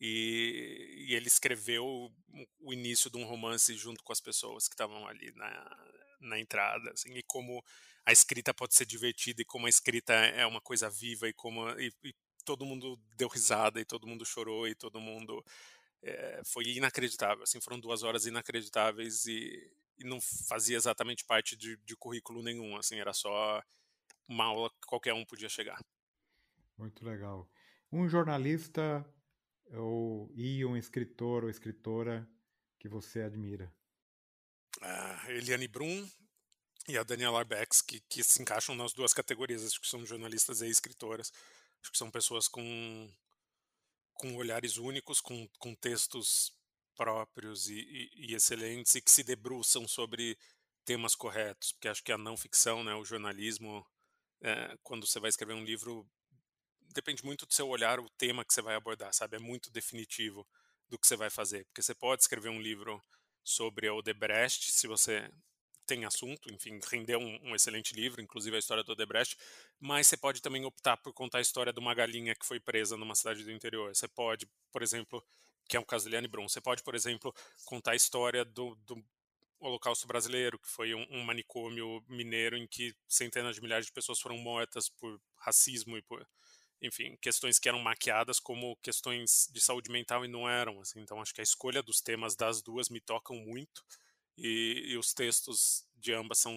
E, 0.00 1.06
e, 1.08 1.14
ele 1.14 1.26
escreveu 1.26 2.12
o 2.60 2.72
início 2.72 3.10
de 3.10 3.16
um 3.16 3.24
romance 3.24 3.74
junto 3.74 4.04
com 4.04 4.12
as 4.12 4.20
pessoas 4.20 4.68
que 4.68 4.74
estavam 4.74 5.06
ali 5.08 5.32
na, 5.34 5.86
na 6.20 6.38
entrada, 6.38 6.90
assim, 6.92 7.12
e 7.14 7.22
como 7.24 7.64
a 8.06 8.12
escrita 8.12 8.54
pode 8.54 8.74
ser 8.74 8.86
divertida 8.86 9.42
e 9.42 9.44
como 9.44 9.66
a 9.66 9.68
escrita 9.68 10.12
é 10.12 10.46
uma 10.46 10.60
coisa 10.60 10.88
viva 10.88 11.28
e 11.28 11.32
como 11.32 11.68
e, 11.80 11.92
e 12.04 12.14
todo 12.44 12.64
mundo 12.64 12.98
deu 13.16 13.28
risada 13.28 13.80
e 13.80 13.84
todo 13.84 14.06
mundo 14.06 14.24
chorou 14.24 14.66
e 14.66 14.74
todo 14.74 15.00
mundo 15.00 15.44
é, 16.02 16.40
foi 16.44 16.64
inacreditável. 16.64 17.42
Assim, 17.42 17.60
foram 17.60 17.78
duas 17.78 18.02
horas 18.02 18.24
inacreditáveis 18.26 19.26
e, 19.26 19.70
e 19.98 20.04
não 20.04 20.20
fazia 20.20 20.76
exatamente 20.76 21.24
parte 21.24 21.56
de, 21.56 21.76
de, 21.84 21.96
currículo 21.96 22.42
nenhum. 22.42 22.76
Assim, 22.76 22.98
era 22.98 23.12
só 23.12 23.62
uma 24.26 24.44
aula 24.44 24.70
que 24.70 24.86
qualquer 24.86 25.12
um 25.12 25.24
podia 25.24 25.48
chegar. 25.48 25.78
Muito 26.76 27.04
legal. 27.04 27.48
Um 27.90 28.08
jornalista 28.08 29.04
e 30.38 30.64
um 30.64 30.76
escritor 30.76 31.42
ou 31.42 31.50
escritora 31.50 32.24
que 32.78 32.88
você 32.88 33.22
admira? 33.22 33.74
A 34.80 35.32
Eliane 35.32 35.66
Brum 35.66 36.08
e 36.86 36.96
a 36.96 37.02
Daniela 37.02 37.40
Arbex, 37.40 37.82
que, 37.82 37.98
que 38.08 38.22
se 38.22 38.40
encaixam 38.40 38.76
nas 38.76 38.92
duas 38.92 39.12
categorias, 39.12 39.66
acho 39.66 39.80
que 39.80 39.88
são 39.88 40.06
jornalistas 40.06 40.60
e 40.60 40.68
escritoras. 40.68 41.32
Acho 41.82 41.90
que 41.90 41.98
são 41.98 42.08
pessoas 42.08 42.46
com, 42.46 43.12
com 44.14 44.36
olhares 44.36 44.76
únicos, 44.76 45.20
com, 45.20 45.48
com 45.58 45.74
textos 45.74 46.56
próprios 46.94 47.68
e, 47.68 47.80
e, 47.80 48.30
e, 48.30 48.34
excelentes 48.34 48.94
e 48.94 49.02
que 49.02 49.10
se 49.10 49.24
debruçam 49.24 49.88
sobre 49.88 50.38
temas 50.84 51.16
corretos, 51.16 51.72
porque 51.72 51.88
acho 51.88 52.02
que 52.02 52.12
a 52.12 52.18
não 52.18 52.36
ficção, 52.36 52.84
né, 52.84 52.94
o 52.94 53.04
jornalismo, 53.04 53.84
é, 54.40 54.78
quando 54.84 55.04
você 55.04 55.18
vai 55.18 55.30
escrever 55.30 55.54
um 55.54 55.64
livro, 55.64 56.08
depende 56.92 57.24
muito 57.24 57.46
do 57.46 57.52
seu 57.52 57.68
olhar, 57.68 58.00
o 58.00 58.08
tema 58.10 58.44
que 58.44 58.52
você 58.52 58.62
vai 58.62 58.74
abordar, 58.74 59.12
sabe? 59.12 59.36
É 59.36 59.40
muito 59.40 59.70
definitivo 59.70 60.46
do 60.88 60.98
que 60.98 61.06
você 61.06 61.16
vai 61.16 61.30
fazer, 61.30 61.64
porque 61.66 61.82
você 61.82 61.94
pode 61.94 62.22
escrever 62.22 62.48
um 62.48 62.60
livro 62.60 63.02
sobre 63.44 63.88
o 63.88 63.96
Odebrecht, 63.96 64.72
se 64.72 64.86
você 64.86 65.30
tem 65.86 66.04
assunto, 66.04 66.52
enfim, 66.52 66.78
rendeu 66.90 67.18
um, 67.18 67.38
um, 67.44 67.54
excelente 67.54 67.94
livro, 67.94 68.20
inclusive 68.20 68.54
a 68.54 68.58
história 68.58 68.84
do 68.84 68.92
Odebrecht, 68.92 69.38
mas 69.80 70.06
você 70.06 70.18
pode 70.18 70.42
também 70.42 70.64
optar 70.66 70.98
por 70.98 71.14
contar 71.14 71.38
a 71.38 71.40
história 71.40 71.72
de 71.72 71.80
uma 71.80 71.94
galinha 71.94 72.34
que 72.34 72.44
foi 72.44 72.60
presa 72.60 72.96
numa 72.96 73.14
cidade 73.14 73.42
do 73.42 73.50
interior. 73.50 73.94
Você 73.94 74.06
pode, 74.06 74.46
por 74.70 74.82
exemplo, 74.82 75.24
que 75.66 75.78
é 75.78 75.80
um 75.80 75.84
caso 75.84 76.04
de 76.04 76.10
Liane 76.10 76.28
Brum, 76.28 76.46
você 76.46 76.60
pode, 76.60 76.82
por 76.82 76.94
exemplo, 76.94 77.34
contar 77.64 77.92
a 77.92 77.96
história 77.96 78.44
do, 78.44 78.74
do 78.86 79.02
Holocausto 79.58 80.06
Brasileiro, 80.06 80.58
que 80.58 80.68
foi 80.68 80.94
um, 80.94 81.06
um, 81.10 81.24
manicômio 81.24 82.04
mineiro 82.06 82.56
em 82.56 82.66
que 82.66 82.94
centenas 83.08 83.56
de 83.56 83.62
milhares 83.62 83.86
de 83.86 83.92
pessoas 83.92 84.20
foram 84.20 84.36
mortas 84.36 84.90
por 84.90 85.18
racismo 85.36 85.96
e 85.96 86.02
por, 86.02 86.26
enfim, 86.80 87.16
questões 87.20 87.58
que 87.58 87.68
eram 87.68 87.80
maquiadas 87.80 88.38
como 88.38 88.76
questões 88.76 89.48
de 89.52 89.60
saúde 89.60 89.90
mental 89.90 90.24
e 90.24 90.28
não 90.28 90.48
eram. 90.48 90.80
Assim. 90.80 91.00
Então, 91.00 91.20
acho 91.20 91.34
que 91.34 91.40
a 91.40 91.44
escolha 91.44 91.82
dos 91.82 92.00
temas 92.00 92.36
das 92.36 92.62
duas 92.62 92.88
me 92.88 93.00
tocam 93.00 93.36
muito 93.36 93.84
e, 94.36 94.92
e, 94.92 94.96
os 94.96 95.12
textos 95.12 95.84
de 95.96 96.12
ambas 96.12 96.38
são, 96.38 96.54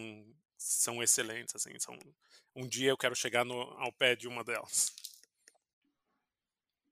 são 0.58 1.02
excelentes, 1.02 1.56
assim, 1.56 1.78
são, 1.80 1.98
um 2.56 2.68
dia 2.68 2.92
eu 2.92 2.98
quero 2.98 3.16
chegar 3.16 3.44
no, 3.44 3.60
ao 3.80 3.92
pé 3.92 4.16
de 4.16 4.28
uma 4.28 4.44
delas. 4.44 4.94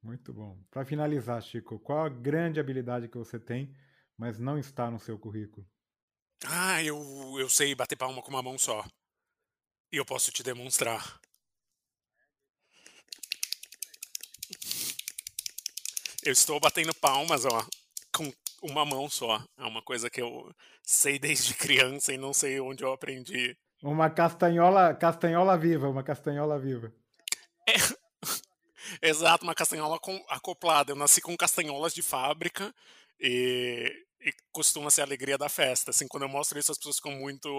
Muito 0.01 0.33
bom. 0.33 0.57
Para 0.71 0.85
finalizar, 0.85 1.41
Chico, 1.43 1.77
qual 1.79 2.05
a 2.05 2.09
grande 2.09 2.59
habilidade 2.59 3.07
que 3.07 3.17
você 3.17 3.39
tem, 3.39 3.75
mas 4.17 4.39
não 4.39 4.57
está 4.57 4.89
no 4.89 4.99
seu 4.99 5.19
currículo? 5.19 5.67
Ah, 6.45 6.81
eu, 6.81 6.97
eu 7.37 7.49
sei 7.49 7.75
bater 7.75 7.97
palma 7.97 8.21
com 8.21 8.29
uma 8.29 8.41
mão 8.41 8.57
só. 8.57 8.83
E 9.91 9.97
eu 9.97 10.05
posso 10.05 10.31
te 10.31 10.41
demonstrar. 10.41 11.19
Eu 16.23 16.33
estou 16.33 16.59
batendo 16.59 16.93
palmas, 16.95 17.45
ó, 17.45 17.65
com 18.13 18.31
uma 18.61 18.85
mão 18.85 19.09
só. 19.09 19.41
É 19.57 19.63
uma 19.63 19.81
coisa 19.81 20.09
que 20.09 20.21
eu 20.21 20.53
sei 20.83 21.17
desde 21.17 21.53
criança 21.55 22.13
e 22.13 22.17
não 22.17 22.33
sei 22.33 22.59
onde 22.59 22.83
eu 22.83 22.91
aprendi. 22.91 23.57
Uma 23.81 24.09
castanhola, 24.09 24.93
castanhola 24.93 25.57
viva, 25.57 25.87
uma 25.87 26.03
castanhola 26.03 26.59
viva. 26.59 26.93
É... 27.67 27.73
Exato, 29.01 29.43
uma 29.43 29.55
castanhola 29.55 29.99
acoplada. 30.29 30.91
Eu 30.91 30.95
nasci 30.95 31.21
com 31.21 31.37
castanholas 31.37 31.93
de 31.93 32.01
fábrica 32.01 32.73
e, 33.19 34.05
e 34.19 34.33
costuma 34.51 34.89
ser 34.89 35.01
a 35.01 35.03
alegria 35.05 35.37
da 35.37 35.47
festa. 35.47 35.91
Assim, 35.91 36.07
quando 36.07 36.23
eu 36.23 36.29
mostro 36.29 36.59
isso, 36.59 36.71
as 36.71 36.77
pessoas 36.77 36.97
ficam 36.97 37.13
muito 37.13 37.49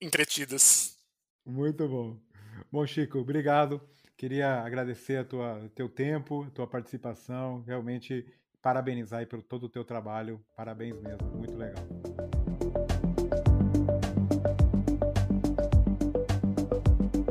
entretidas. 0.00 0.96
Muito 1.46 1.88
bom. 1.88 2.18
Bom, 2.70 2.86
Chico, 2.86 3.18
obrigado. 3.18 3.80
Queria 4.20 4.60
agradecer 4.60 5.16
a 5.16 5.24
tua 5.24 5.70
teu 5.74 5.88
tempo, 5.88 6.44
a 6.44 6.50
tua 6.50 6.66
participação. 6.66 7.62
Realmente 7.66 8.26
parabenizar 8.60 9.20
aí 9.20 9.24
pelo 9.24 9.42
todo 9.42 9.64
o 9.64 9.68
teu 9.70 9.82
trabalho. 9.82 10.38
Parabéns 10.54 11.00
mesmo, 11.00 11.26
muito 11.38 11.56
legal. 11.56 11.82